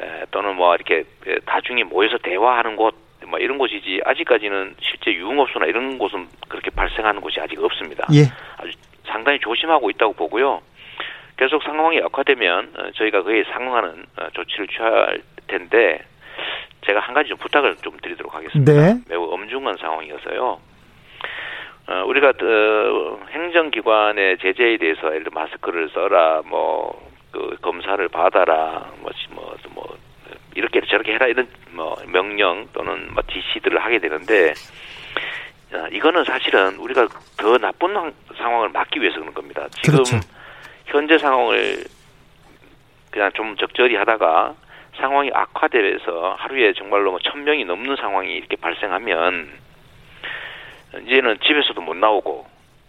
에, 0.00 0.24
또는 0.30 0.56
뭐 0.56 0.74
이렇게 0.74 1.04
에, 1.26 1.38
다중이 1.46 1.84
모여서 1.84 2.18
대화하는 2.18 2.76
곳 2.76 3.10
뭐 3.26 3.38
이런 3.38 3.58
곳이지 3.58 4.00
아직까지는 4.04 4.76
실제 4.80 5.12
유흥업소나 5.12 5.66
이런 5.66 5.98
곳은 5.98 6.26
그렇게 6.48 6.70
발생하는 6.70 7.20
곳이 7.20 7.40
아직 7.40 7.62
없습니다. 7.62 8.06
예. 8.14 8.22
아주 8.56 8.72
상당히 9.06 9.38
조심하고 9.40 9.90
있다고 9.90 10.12
보고요. 10.14 10.60
계속 11.40 11.62
상황이 11.62 11.98
악화되면 12.02 12.72
어, 12.76 12.90
저희가 12.96 13.22
그에 13.22 13.42
상응하는 13.44 14.04
어, 14.18 14.28
조치를 14.34 14.68
취할 14.68 15.22
텐데 15.46 15.98
제가 16.86 17.00
한 17.00 17.14
가지 17.14 17.30
좀 17.30 17.38
부탁을 17.38 17.76
좀 17.76 17.96
드리도록 18.02 18.34
하겠습니다. 18.34 18.70
네. 18.72 18.94
매우 19.08 19.24
엄중한 19.32 19.76
상황이어서요. 19.80 20.60
어, 21.88 22.04
우리가 22.06 22.28
어, 22.28 23.20
행정기관의 23.30 24.36
제재에 24.38 24.76
대해서 24.76 25.06
예를 25.08 25.24
들어 25.24 25.32
마스크를 25.34 25.88
써라, 25.90 26.42
뭐 26.44 27.08
그 27.32 27.56
검사를 27.62 28.08
받아라, 28.08 28.90
뭐, 28.98 29.12
뭐, 29.30 29.54
뭐 29.72 29.96
이렇게 30.56 30.80
저렇게 30.80 31.12
해라 31.12 31.28
이런 31.28 31.46
뭐 31.70 31.96
명령 32.08 32.66
또는 32.72 33.08
뭐 33.14 33.22
지시들을 33.22 33.78
하게 33.78 34.00
되는데 34.00 34.52
어, 35.72 35.86
이거는 35.92 36.24
사실은 36.24 36.74
우리가 36.74 37.06
더 37.38 37.56
나쁜 37.58 37.94
황- 37.96 38.12
상황을 38.36 38.70
막기 38.70 39.00
위해서 39.00 39.20
그런 39.20 39.32
겁니다. 39.32 39.68
지금 39.80 40.02
그렇죠. 40.02 40.16
현재 40.90 41.18
상황을 41.18 41.84
그냥 43.10 43.30
좀 43.32 43.56
적절히 43.56 43.94
하다가 43.96 44.54
상황이 44.96 45.30
악화돼서 45.32 46.34
하루에 46.38 46.72
정말로 46.74 47.12
뭐 47.12 47.20
천 47.22 47.44
명이 47.44 47.64
넘는 47.64 47.96
상황이 47.96 48.34
이렇게 48.34 48.56
발생하면 48.56 49.50
이제는 51.06 51.38
집에서도 51.44 51.80
못 51.80 51.96
나오고 51.96 52.46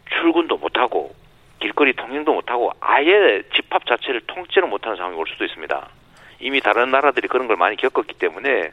출근도 0.09 0.57
못 0.57 0.77
하고 0.77 1.13
길거리 1.59 1.93
통행도 1.93 2.33
못 2.33 2.49
하고 2.49 2.71
아예 2.79 3.43
집합 3.53 3.85
자체를 3.85 4.21
통째로 4.21 4.67
못 4.67 4.83
하는 4.83 4.97
상황이 4.97 5.15
올 5.15 5.27
수도 5.27 5.45
있습니다. 5.45 5.87
이미 6.39 6.59
다른 6.59 6.89
나라들이 6.89 7.27
그런 7.27 7.47
걸 7.47 7.55
많이 7.55 7.75
겪었기 7.75 8.15
때문에 8.15 8.71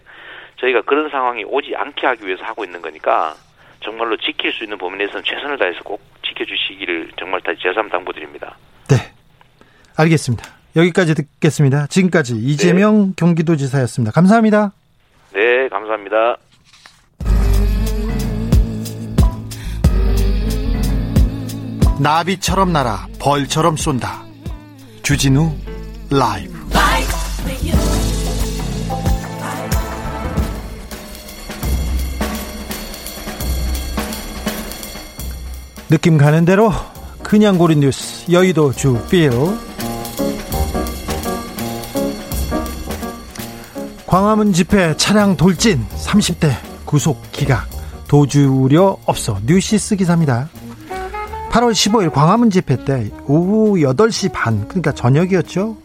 저희가 0.56 0.82
그런 0.82 1.10
상황이 1.10 1.44
오지 1.44 1.76
않게 1.76 2.06
하기 2.06 2.26
위해서 2.26 2.44
하고 2.44 2.64
있는 2.64 2.80
거니까 2.80 3.34
정말로 3.80 4.16
지킬 4.16 4.52
수 4.52 4.64
있는 4.64 4.78
범위 4.78 4.96
내에서는 4.96 5.22
최선을 5.22 5.58
다해서 5.58 5.82
꼭 5.84 6.00
지켜주시기를 6.22 7.10
정말 7.18 7.42
다시 7.42 7.60
재삼 7.62 7.90
당부드립니다. 7.90 8.56
네. 9.98 10.02
알겠습니다. 10.02 10.44
여기까지 10.76 11.14
듣겠습니다. 11.14 11.86
지금까지 11.88 12.36
이재명 12.36 13.12
경기도지사였습니다. 13.16 14.12
감사합니다. 14.12 14.72
네, 15.34 15.68
감사합니다. 15.68 16.36
나비처럼 22.00 22.72
날아 22.72 23.08
벌처럼 23.18 23.76
쏜다. 23.76 24.22
주진우 25.02 25.52
라이브. 26.10 26.56
느낌 35.90 36.18
가는 36.18 36.44
대로 36.44 36.70
그냥 37.22 37.56
고른 37.56 37.80
뉴스 37.80 38.30
여의도 38.30 38.72
주필 38.72 39.30
광화문 44.18 44.52
집회 44.52 44.96
차량 44.96 45.36
돌진 45.36 45.86
30대 45.90 46.50
구속 46.84 47.22
기각 47.30 47.68
도주 48.08 48.48
우려 48.48 48.98
없어 49.06 49.38
뉴시스 49.46 49.94
기사입니다. 49.94 50.48
8월 51.52 51.70
15일 51.70 52.12
광화문 52.12 52.50
집회 52.50 52.84
때 52.84 53.12
오후 53.28 53.76
8시 53.76 54.32
반 54.32 54.66
그러니까 54.66 54.90
저녁이었죠. 54.90 55.76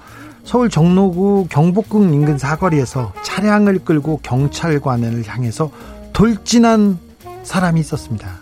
서울 0.46 0.72
정로구 0.72 1.46
경복궁 1.48 2.12
인근 2.12 2.40
사거리에서 2.40 3.14
차량을 3.22 3.86
끌고 3.86 4.22
경찰관을 4.24 5.28
향해서 5.28 5.70
돌진한 6.14 6.98
사람이 7.44 7.80
있었습니다. 7.82 8.40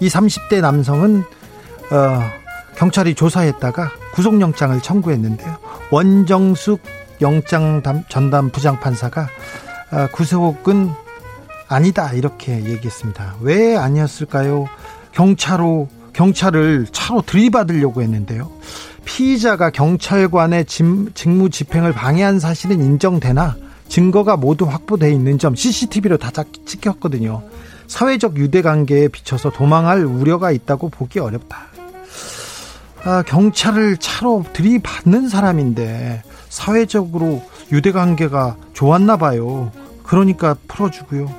이 0.00 0.08
30대 0.08 0.62
남성은 0.62 1.22
어, 1.90 2.20
경찰이 2.76 3.14
조사했다가 3.14 3.90
구속영장을 4.14 4.80
청구했는데요. 4.80 5.58
원정숙 5.90 6.80
영장 7.20 7.82
전담 8.08 8.50
부장판사가 8.50 9.28
아, 9.90 10.08
구속은 10.08 10.90
아니다 11.68 12.12
이렇게 12.12 12.64
얘기했습니다. 12.64 13.36
왜 13.40 13.76
아니었을까요? 13.76 14.68
경찰로 15.12 15.88
경찰을 16.12 16.86
차로 16.92 17.22
들이받으려고 17.22 18.02
했는데요. 18.02 18.50
피의자가 19.04 19.70
경찰관의 19.70 20.64
직무 20.66 21.50
집행을 21.50 21.92
방해한 21.92 22.40
사실은 22.40 22.82
인정되나 22.82 23.56
증거가 23.88 24.36
모두 24.36 24.64
확보돼 24.64 25.12
있는 25.12 25.38
점 25.38 25.54
CCTV로 25.54 26.18
다 26.18 26.30
찍혔거든요. 26.66 27.42
사회적 27.86 28.36
유대 28.36 28.62
관계에 28.62 29.08
비춰서 29.08 29.50
도망할 29.50 30.04
우려가 30.04 30.50
있다고 30.50 30.88
보기 30.88 31.20
어렵다. 31.20 31.66
아, 33.04 33.22
경찰을 33.22 33.98
차로 33.98 34.44
들이받는 34.52 35.28
사람인데 35.28 36.22
사회적으로 36.56 37.42
유대 37.70 37.92
관계가 37.92 38.56
좋았나 38.72 39.18
봐요. 39.18 39.70
그러니까 40.02 40.56
풀어주고요. 40.68 41.30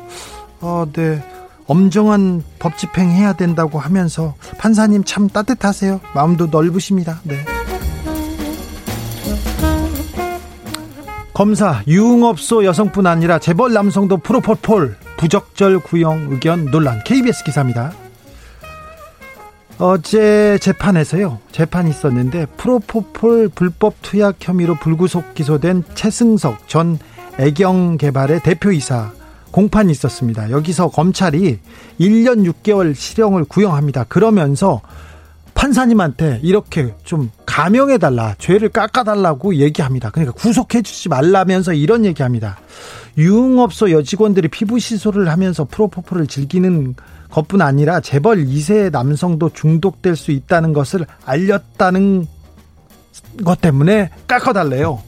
어, 0.61 0.85
네. 0.93 1.23
엄정한 1.65 2.43
법 2.59 2.77
집행해야 2.77 3.33
된다고 3.33 3.79
하면서 3.79 4.35
판사님 4.59 5.03
참 5.03 5.27
따뜻하세요. 5.27 5.99
마음도 6.13 6.45
넓으십니다. 6.45 7.19
네. 7.23 7.43
검사 11.33 11.81
유흥업소 11.87 12.63
여성뿐 12.63 13.05
아니라 13.05 13.39
재벌 13.39 13.73
남성도 13.73 14.17
프로포폴 14.17 14.97
부적절 15.17 15.79
구형 15.79 16.27
의견 16.31 16.65
논란 16.65 17.03
KBS 17.03 17.43
기사입니다. 17.43 17.91
어제 19.79 20.57
재판에서요 20.59 21.39
재판이 21.51 21.91
있었는데 21.91 22.47
프로포폴 22.57 23.49
불법 23.49 23.95
투약 24.01 24.37
혐의로 24.39 24.75
불구속 24.75 25.35
기소된 25.35 25.83
최승석 25.93 26.67
전 26.67 26.97
애경개발의 27.37 28.41
대표이사 28.41 29.11
공판이 29.51 29.91
있었습니다. 29.91 30.51
여기서 30.51 30.89
검찰이 30.89 31.59
1년 31.99 32.51
6개월 32.51 32.95
실형을 32.95 33.45
구형합니다. 33.45 34.05
그러면서 34.05 34.81
판사님한테 35.57 36.39
이렇게 36.43 36.93
좀 37.03 37.31
감형해달라, 37.47 38.35
죄를 38.37 38.69
깎아달라고 38.69 39.55
얘기합니다. 39.55 40.11
그러니까 40.11 40.33
구속해주지 40.33 41.09
말라면서 41.09 41.73
이런 41.73 42.05
얘기합니다. 42.05 42.57
유흥업소 43.17 43.91
여직원들이 43.91 44.49
피부 44.49 44.77
시술을 44.77 45.29
하면서 45.29 45.65
프로포폴을 45.65 46.27
즐기는 46.27 46.95
것뿐 47.31 47.61
아니라 47.61 47.99
재벌 47.99 48.45
2세 48.45 48.91
남성도 48.91 49.49
중독될 49.49 50.15
수 50.15 50.31
있다는 50.31 50.73
것을 50.73 51.07
알렸다는 51.25 52.27
것 53.43 53.59
때문에 53.59 54.11
깎아달래요. 54.27 55.01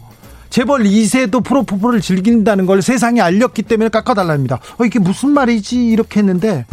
재벌 0.50 0.84
2세도 0.84 1.44
프로포폴을 1.44 2.02
즐긴다는 2.02 2.66
걸 2.66 2.82
세상에 2.82 3.22
알렸기 3.22 3.62
때문에 3.62 3.90
깎아달랍니다. 3.90 4.60
어, 4.80 4.86
이게 4.86 4.98
무슨 4.98 5.30
말이지? 5.30 5.90
이렇게 5.90 6.22
했는데, 6.22 6.66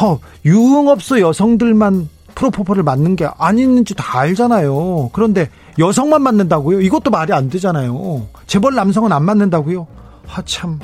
허, 0.00 0.20
유흥업소 0.44 1.18
여성들만 1.18 2.08
프로포폴을 2.44 2.82
맞는 2.82 3.16
게 3.16 3.28
아닌지 3.38 3.94
다 3.94 4.18
알잖아요. 4.20 5.10
그런데 5.12 5.50
여성만 5.78 6.22
맞는다고요? 6.22 6.80
이것도 6.80 7.10
말이 7.10 7.34
안 7.34 7.50
되잖아요. 7.50 8.26
재벌 8.46 8.74
남성은 8.74 9.12
안 9.12 9.24
맞는다고요? 9.24 9.86
아, 10.34 10.42
참. 10.46 10.78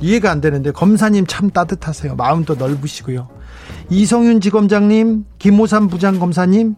이해가 0.00 0.30
안 0.30 0.40
되는데 0.40 0.70
검사님 0.70 1.26
참 1.26 1.50
따뜻하세요. 1.50 2.14
마음도 2.14 2.54
넓으시고요. 2.54 3.28
이성윤 3.90 4.40
지검장님, 4.40 5.24
김호삼 5.40 5.88
부장검사님, 5.88 6.76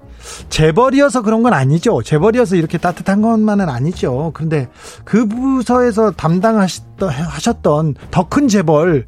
재벌이어서 0.48 1.20
그런 1.20 1.42
건 1.42 1.52
아니죠. 1.52 2.02
재벌이어서 2.02 2.56
이렇게 2.56 2.78
따뜻한 2.78 3.20
것만은 3.20 3.68
아니죠. 3.68 4.30
그런데 4.34 4.68
그 5.04 5.26
부서에서 5.26 6.12
담당하셨던 6.12 7.94
더 8.10 8.28
큰 8.28 8.48
재벌 8.48 9.06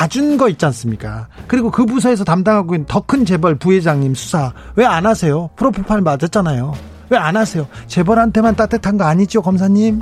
봐준 0.00 0.38
거 0.38 0.48
있지 0.48 0.64
않습니까? 0.64 1.28
그리고 1.46 1.70
그 1.70 1.84
부서에서 1.84 2.24
담당하고 2.24 2.74
있는 2.74 2.86
더 2.86 3.00
큰 3.02 3.26
재벌 3.26 3.54
부회장님 3.56 4.14
수사 4.14 4.54
왜 4.76 4.86
안 4.86 5.04
하세요? 5.04 5.50
프로포팔 5.56 6.00
맞았잖아요. 6.00 6.72
왜 7.10 7.18
안 7.18 7.36
하세요? 7.36 7.66
재벌한테만 7.86 8.56
따뜻한 8.56 8.96
거 8.96 9.04
아니죠, 9.04 9.42
검사님? 9.42 10.00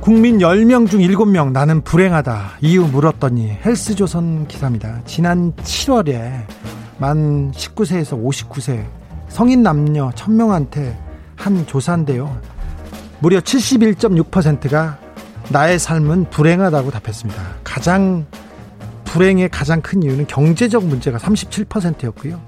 국민 0.00 0.38
10명 0.38 0.90
중 0.90 1.00
7명 1.00 1.52
나는 1.52 1.80
불행하다. 1.80 2.58
이유 2.60 2.82
물었더니 2.84 3.56
헬스조선 3.64 4.46
기사입니다. 4.48 5.00
지난 5.06 5.52
7월에 5.54 6.44
만 6.98 7.50
19세에서 7.52 8.22
59세 8.22 8.84
성인 9.30 9.62
남녀 9.62 10.10
1000명한테 10.10 10.94
한 11.36 11.66
조사인데요. 11.66 12.38
무려 13.24 13.40
71.6%가 13.40 14.98
나의 15.48 15.78
삶은 15.78 16.28
불행하다고 16.28 16.90
답했습니다. 16.90 17.42
가장 17.64 18.26
불행의 19.06 19.48
가장 19.48 19.80
큰 19.80 20.02
이유는 20.02 20.26
경제적 20.26 20.84
문제가 20.84 21.16
37%였고요. 21.16 22.38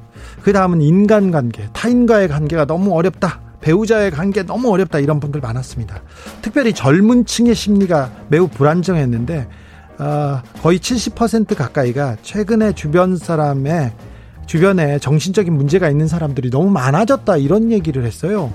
그 0.43 0.53
다음은 0.53 0.83
인간관계, 0.83 1.71
타인과의 1.73 2.29
관계가 2.29 2.67
너무 2.67 2.95
어렵다. 2.95 3.41
배우자의 3.63 4.11
관계 4.11 4.43
너무 4.43 4.71
어렵다 4.71 4.99
이런 4.99 5.19
분들 5.19 5.41
많았습니다. 5.41 6.03
특별히 6.43 6.75
젊은 6.75 7.25
층의 7.25 7.55
심리가 7.55 8.11
매우 8.29 8.47
불안정했는데 8.47 9.49
어, 9.99 10.43
거의 10.61 10.79
70% 10.79 11.57
가까이가 11.57 12.19
최근에 12.21 12.75
주변 12.75 13.17
사람의 13.17 13.95
주변에 14.45 14.99
정신적인 14.99 15.55
문제가 15.55 15.89
있는 15.89 16.07
사람들이 16.07 16.51
너무 16.51 16.69
많아졌다 16.69 17.35
이런 17.39 17.73
얘기를 17.73 18.05
했어요. 18.05 18.53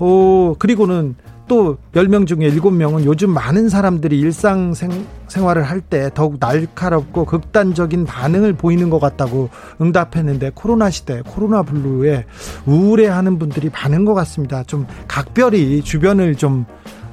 어, 0.00 0.56
그리고는 0.58 1.14
또 1.48 1.78
10명 1.94 2.26
중에 2.26 2.50
7명은 2.50 3.04
요즘 3.04 3.30
많은 3.30 3.68
사람들이 3.68 4.18
일상 4.18 4.74
생, 4.74 4.90
활을 5.28 5.62
할 5.62 5.80
때 5.80 6.10
더욱 6.14 6.36
날카롭고 6.40 7.24
극단적인 7.26 8.04
반응을 8.06 8.54
보이는 8.54 8.90
것 8.90 8.98
같다고 8.98 9.50
응답했는데 9.80 10.50
코로나 10.54 10.90
시대, 10.90 11.22
코로나 11.26 11.62
블루에 11.62 12.24
우울해하는 12.66 13.38
분들이 13.38 13.70
많은 13.70 14.04
것 14.04 14.14
같습니다. 14.14 14.64
좀 14.64 14.86
각별히 15.06 15.82
주변을 15.82 16.34
좀, 16.36 16.64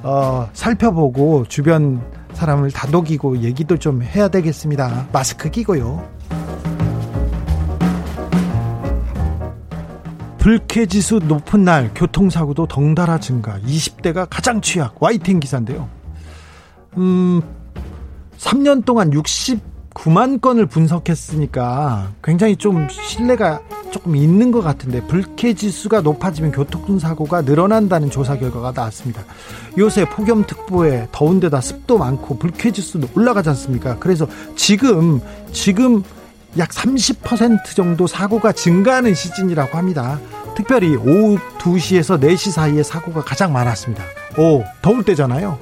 어, 0.01 0.49
살펴보고 0.53 1.45
주변 1.47 2.01
사람을 2.33 2.71
다독이고 2.71 3.39
얘기도 3.39 3.77
좀 3.77 4.01
해야 4.01 4.27
되겠습니다. 4.27 5.07
마스크 5.11 5.51
끼고요. 5.51 6.03
불쾌지수 10.43 11.19
높은 11.19 11.63
날 11.63 11.89
교통사고도 11.95 12.67
덩달아 12.67 13.17
증가. 13.17 13.57
20대가 13.59 14.27
가장 14.29 14.59
취약. 14.59 15.01
와이팅 15.01 15.39
기사인데요. 15.39 15.87
음 16.97 17.41
3년 18.37 18.83
동안 18.83 19.09
69만 19.11 20.41
건을 20.41 20.65
분석했으니까 20.65 22.11
굉장히 22.21 22.57
좀 22.57 22.89
신뢰가 22.89 23.61
조금 23.89 24.17
있는 24.17 24.51
것 24.51 24.59
같은데 24.61 24.99
불쾌지수가 25.07 26.01
높아지면 26.01 26.51
교통사고가 26.51 27.43
늘어난다는 27.43 28.09
조사 28.09 28.37
결과가 28.37 28.73
나왔습니다. 28.75 29.23
요새 29.77 30.03
폭염특보에 30.03 31.07
더운 31.13 31.39
데다 31.39 31.61
습도 31.61 31.97
많고 31.97 32.37
불쾌지수도 32.37 33.07
올라가지 33.15 33.47
않습니까? 33.47 33.97
그래서 33.97 34.27
지금 34.57 35.21
지금 35.53 36.03
약 36.57 36.69
30% 36.69 37.75
정도 37.75 38.07
사고가 38.07 38.51
증가하는 38.51 39.15
시즌이라고 39.15 39.77
합니다. 39.77 40.19
특별히 40.55 40.95
오후 40.95 41.37
2시에서 41.57 42.21
4시 42.21 42.51
사이에 42.51 42.83
사고가 42.83 43.21
가장 43.21 43.51
많았습니다. 43.53 44.03
오, 44.37 44.63
더울 44.81 45.03
때잖아요. 45.03 45.57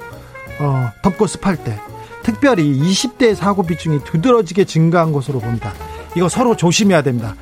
어, 0.60 0.92
덥고 1.02 1.26
습할 1.26 1.56
때. 1.56 1.78
특별히 2.22 2.78
20대 2.78 3.34
사고 3.34 3.62
비중이 3.62 4.04
두드러지게 4.04 4.64
증가한 4.64 5.12
것으로 5.12 5.40
봅니다. 5.40 5.72
이거 6.14 6.28
서로 6.28 6.56
조심해야 6.56 7.02
됩니다. 7.02 7.34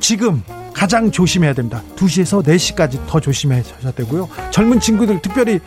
지금 0.00 0.42
가장 0.72 1.10
조심해야 1.10 1.52
됩니다. 1.52 1.82
2시에서 1.96 2.42
4시까지 2.42 3.06
더 3.06 3.20
조심해야 3.20 3.62
되고요. 3.94 4.28
젊은 4.50 4.80
친구들 4.80 5.20
특별히 5.20 5.60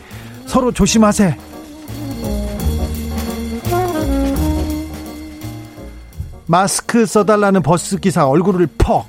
서로 0.46 0.72
조심하세요. 0.72 1.53
마스크 6.46 7.06
써달라는 7.06 7.62
버스 7.62 7.98
기사 7.98 8.28
얼굴을 8.28 8.68
퍽 8.78 9.06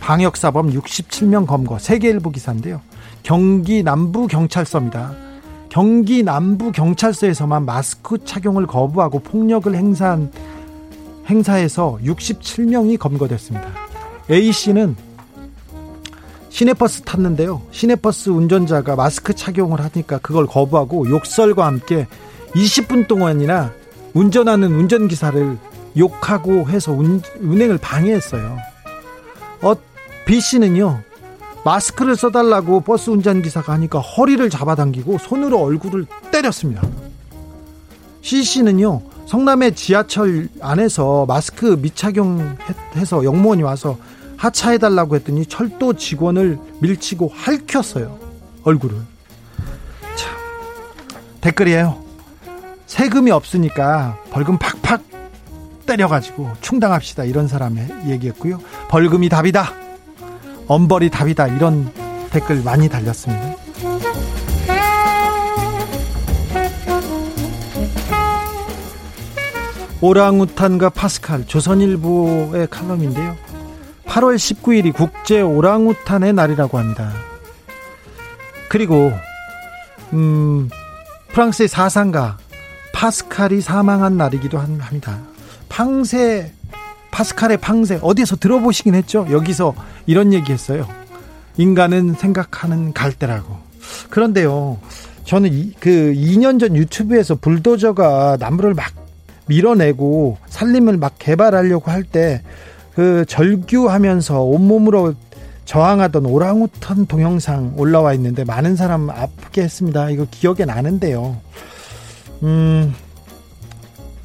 방역사범 0.00 0.70
67명 0.70 1.46
검거 1.46 1.78
세계일보 1.78 2.30
기사인데요. 2.30 2.80
경기 3.24 3.82
남부 3.82 4.28
경찰서입니다. 4.28 5.14
경기 5.68 6.22
남부 6.22 6.70
경찰서에서만 6.70 7.64
마스크 7.64 8.24
착용을 8.24 8.66
거부하고 8.66 9.18
폭력을 9.18 9.74
행사한 9.74 10.30
행사에서 11.28 11.98
67명이 12.04 12.98
검거됐습니다. 12.98 13.66
A 14.30 14.52
씨는 14.52 14.94
시내버스 16.50 17.02
탔는데요. 17.02 17.62
시내버스 17.72 18.30
운전자가 18.30 18.94
마스크 18.94 19.34
착용을 19.34 19.80
하니까 19.80 20.18
그걸 20.18 20.46
거부하고 20.46 21.10
욕설과 21.10 21.66
함께 21.66 22.06
20분 22.54 23.08
동안이나 23.08 23.72
운전하는 24.14 24.72
운전기사를 24.72 25.58
욕하고 25.96 26.68
해서 26.68 26.92
운, 26.92 27.22
운행을 27.40 27.78
방해했어요. 27.78 28.58
어, 29.62 29.74
B 30.26 30.40
씨는요, 30.40 31.02
마스크를 31.64 32.16
써달라고 32.16 32.80
버스 32.80 33.10
운전기사가 33.10 33.72
하니까 33.72 33.98
허리를 33.98 34.48
잡아당기고 34.50 35.18
손으로 35.18 35.60
얼굴을 35.60 36.06
때렸습니다. 36.30 36.82
C씨는요, 38.22 39.02
성남의 39.26 39.74
지하철 39.74 40.48
안에서 40.60 41.26
마스크 41.26 41.76
미착용해서 41.80 43.24
영무원이 43.24 43.62
와서 43.62 43.98
하차해달라고 44.36 45.16
했더니 45.16 45.46
철도 45.46 45.94
직원을 45.94 46.58
밀치고 46.80 47.32
핥혔어요. 47.34 48.18
얼굴을. 48.62 48.96
참. 50.16 50.36
댓글이에요. 51.40 52.04
세금이 52.86 53.30
없으니까 53.30 54.18
벌금 54.30 54.58
팍팍 54.58 55.15
때려가지고 55.86 56.52
충당합시다. 56.60 57.24
이런 57.24 57.48
사람의 57.48 57.88
얘기였고요. 58.06 58.60
벌금이 58.88 59.28
답이다. 59.28 59.72
엄벌이 60.68 61.10
답이다. 61.10 61.46
이런 61.48 61.90
댓글 62.30 62.62
많이 62.62 62.88
달렸습니다. 62.88 63.56
오랑우탄과 70.00 70.90
파스칼 70.90 71.46
조선일보의 71.46 72.68
칼럼인데요. 72.68 73.36
8월 74.04 74.36
19일이 74.36 74.92
국제 74.92 75.40
오랑우탄의 75.40 76.32
날이라고 76.32 76.78
합니다. 76.78 77.12
그리고 78.68 79.12
음, 80.12 80.68
프랑스의 81.28 81.68
사상가 81.68 82.38
파스칼이 82.92 83.60
사망한 83.60 84.16
날이기도 84.16 84.58
합니다. 84.58 85.18
팡세 85.76 86.52
파스칼의 87.10 87.58
팡세 87.58 87.98
어디에서 88.00 88.36
들어보시긴 88.36 88.94
했죠? 88.94 89.26
여기서 89.30 89.74
이런 90.06 90.32
얘기했어요. 90.32 90.88
인간은 91.58 92.14
생각하는 92.14 92.92
갈대라고. 92.92 93.56
그런데요. 94.10 94.78
저는 95.24 95.52
이, 95.52 95.72
그 95.78 96.12
2년 96.16 96.58
전 96.58 96.76
유튜브에서 96.76 97.34
불도저가 97.34 98.38
나무를 98.40 98.74
막 98.74 98.90
밀어내고 99.46 100.38
산림을 100.48 100.96
막 100.96 101.14
개발하려고 101.18 101.90
할 101.90 102.02
때 102.04 102.42
그 102.96 103.26
절규하면서 103.28 104.40
온몸으로 104.40 105.12
저항하던 105.66 106.24
오랑우탄 106.24 107.04
동영상 107.04 107.74
올라와 107.76 108.14
있는데 108.14 108.42
많은 108.42 108.74
사람 108.74 109.10
아프게 109.10 109.60
했습니다. 109.62 110.08
이거 110.08 110.26
기억에 110.30 110.64
나는데요. 110.64 111.36
음, 112.42 112.94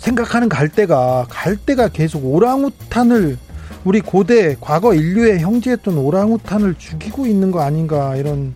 생각하는 0.02 0.50
갈대가 0.50 1.28
갈대가 1.30 1.88
계속 1.88 2.26
오랑우탄을 2.26 3.38
우리 3.86 4.02
고대 4.02 4.56
과거 4.60 4.96
인류의 4.96 5.40
형제였던 5.42 5.96
오랑우탄을 5.96 6.76
죽이고 6.80 7.28
있는 7.28 7.52
거 7.52 7.62
아닌가 7.62 8.16
이런 8.16 8.56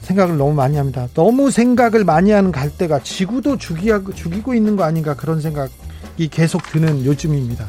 생각을 0.00 0.38
너무 0.38 0.54
많이 0.54 0.78
합니다. 0.78 1.08
너무 1.12 1.50
생각을 1.50 2.04
많이 2.04 2.30
하는 2.30 2.52
갈대가 2.52 3.00
지구도 3.00 3.58
죽이고, 3.58 4.14
죽이고 4.14 4.54
있는 4.54 4.76
거 4.76 4.84
아닌가 4.84 5.14
그런 5.14 5.42
생각이 5.42 6.28
계속 6.30 6.62
드는 6.62 7.04
요즘입니다. 7.04 7.66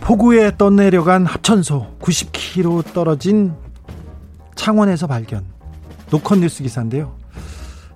폭우에 0.00 0.52
떠내려간 0.58 1.24
합천소 1.24 1.96
90km 2.00 2.92
떨어진 2.92 3.54
창원에서 4.56 5.06
발견. 5.06 5.42
노컷 6.10 6.38
뉴스 6.38 6.62
기사인데요. 6.62 7.19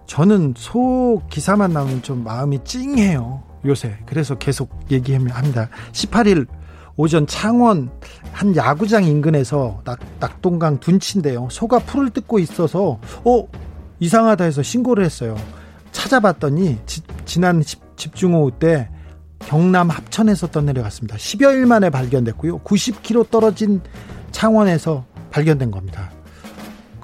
저는 0.06 0.54
소 0.56 1.22
기사만 1.30 1.72
나오면 1.72 2.02
좀 2.02 2.24
마음이 2.24 2.60
찡해요. 2.64 3.42
요새. 3.66 3.96
그래서 4.06 4.34
계속 4.34 4.70
얘기합니다. 4.90 5.68
18일 5.92 6.46
오전 6.96 7.26
창원 7.26 7.90
한 8.32 8.54
야구장 8.54 9.04
인근에서 9.04 9.80
낙, 9.84 9.98
낙동강 10.20 10.78
둔치인데요. 10.78 11.48
소가 11.50 11.78
풀을 11.80 12.10
뜯고 12.10 12.38
있어서 12.38 13.00
어 13.24 13.48
이상하다 13.98 14.44
해서 14.44 14.62
신고를 14.62 15.04
했어요. 15.04 15.36
찾아봤더니 15.92 16.78
지, 16.86 17.02
지난 17.24 17.62
집중호우 17.96 18.52
때 18.58 18.88
경남 19.40 19.90
합천에서 19.90 20.48
떠내려갔습니다. 20.48 21.16
10여일 21.16 21.66
만에 21.66 21.90
발견됐고요. 21.90 22.60
90km 22.60 23.30
떨어진 23.30 23.80
창원에서 24.30 25.04
발견된 25.30 25.70
겁니다. 25.70 26.10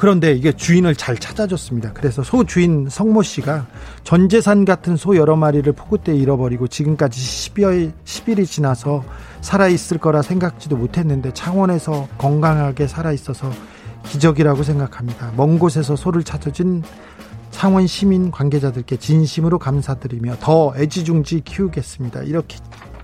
그런데 0.00 0.32
이게 0.32 0.50
주인을 0.50 0.94
잘 0.94 1.18
찾아줬습니다. 1.18 1.92
그래서 1.92 2.22
소 2.22 2.44
주인 2.44 2.88
성모 2.88 3.22
씨가 3.22 3.66
전 4.02 4.30
재산 4.30 4.64
같은 4.64 4.96
소 4.96 5.14
여러 5.14 5.36
마리를 5.36 5.70
폭우 5.74 5.98
때 5.98 6.16
잃어버리고 6.16 6.68
지금까지 6.68 7.20
10여 7.20 7.92
10일이 8.06 8.46
지나서 8.46 9.04
살아있을 9.42 9.98
거라 9.98 10.22
생각지도 10.22 10.78
못했는데 10.78 11.34
창원에서 11.34 12.08
건강하게 12.16 12.86
살아있어서 12.86 13.52
기적이라고 14.04 14.62
생각합니다. 14.62 15.34
먼 15.36 15.58
곳에서 15.58 15.96
소를 15.96 16.22
찾아준 16.22 16.82
창원 17.50 17.86
시민 17.86 18.30
관계자들께 18.30 18.96
진심으로 18.96 19.58
감사드리며 19.58 20.36
더 20.40 20.72
애지중지 20.78 21.42
키우겠습니다. 21.44 22.22
이렇게 22.22 22.56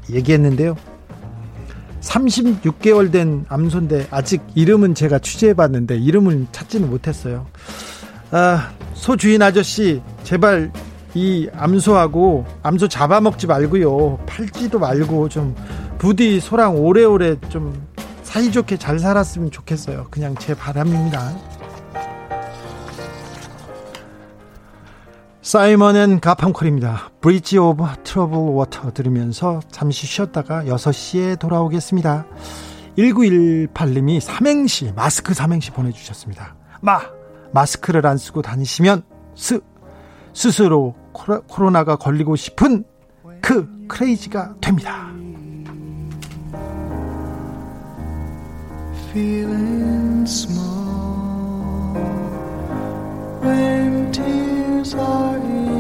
얘기했는데요. 0.09 0.96
36개월 2.07 3.11
된 3.11 3.45
암소인데 3.49 4.09
아직 4.11 4.41
이름은 4.55 4.95
제가 4.95 5.19
취재해봤는데 5.19 5.99
이름을 5.99 6.47
찾지는 6.53 6.89
못했어요. 6.89 7.47
아, 8.31 8.71
소 8.95 9.17
주인 9.17 9.43
아저씨 9.43 10.01
제발 10.23 10.73
이 11.15 11.49
암소하고 11.55 12.45
암소 12.63 12.89
잡아먹지 12.89 13.47
말고요 13.47 14.19
팔지도 14.27 14.79
말고 14.79 15.29
좀 15.29 15.55
부디 15.99 16.41
소랑 16.41 16.77
오래오래 16.77 17.37
좀 17.49 17.87
사이좋게 18.23 18.77
잘 18.77 18.99
살았으면 18.99 19.51
좋겠어요. 19.51 20.09
그냥 20.11 20.35
제 20.39 20.55
바람입니다. 20.55 21.56
사이먼 25.47 25.95
앤 25.95 26.19
가펑클입니다. 26.19 27.13
Bridge 27.21 27.57
Over 27.57 27.85
Troubled 28.03 28.37
Water 28.37 28.93
들으면서 28.93 29.61
잠시 29.71 30.05
쉬었다가 30.05 30.65
6시에 30.65 31.39
돌아오겠습니다. 31.39 32.27
1918님이 32.99 34.19
삼행시, 34.19 34.93
마스크 34.97 35.35
삼행시 35.35 35.71
보내주셨습니다. 35.71 36.57
마! 36.81 37.01
마스크를 37.53 38.05
안 38.09 38.19
쓰고 38.19 38.43
다니시면 38.43 39.05
스! 39.37 39.61
스스로 40.33 40.97
코로, 41.13 41.43
코로나가 41.43 41.95
걸리고 41.95 42.35
싶은 42.35 42.83
그 43.41 43.87
crazy가 43.87 44.57
됩니다. 44.61 45.11
음. 45.13 46.07
sorry. 54.87 55.76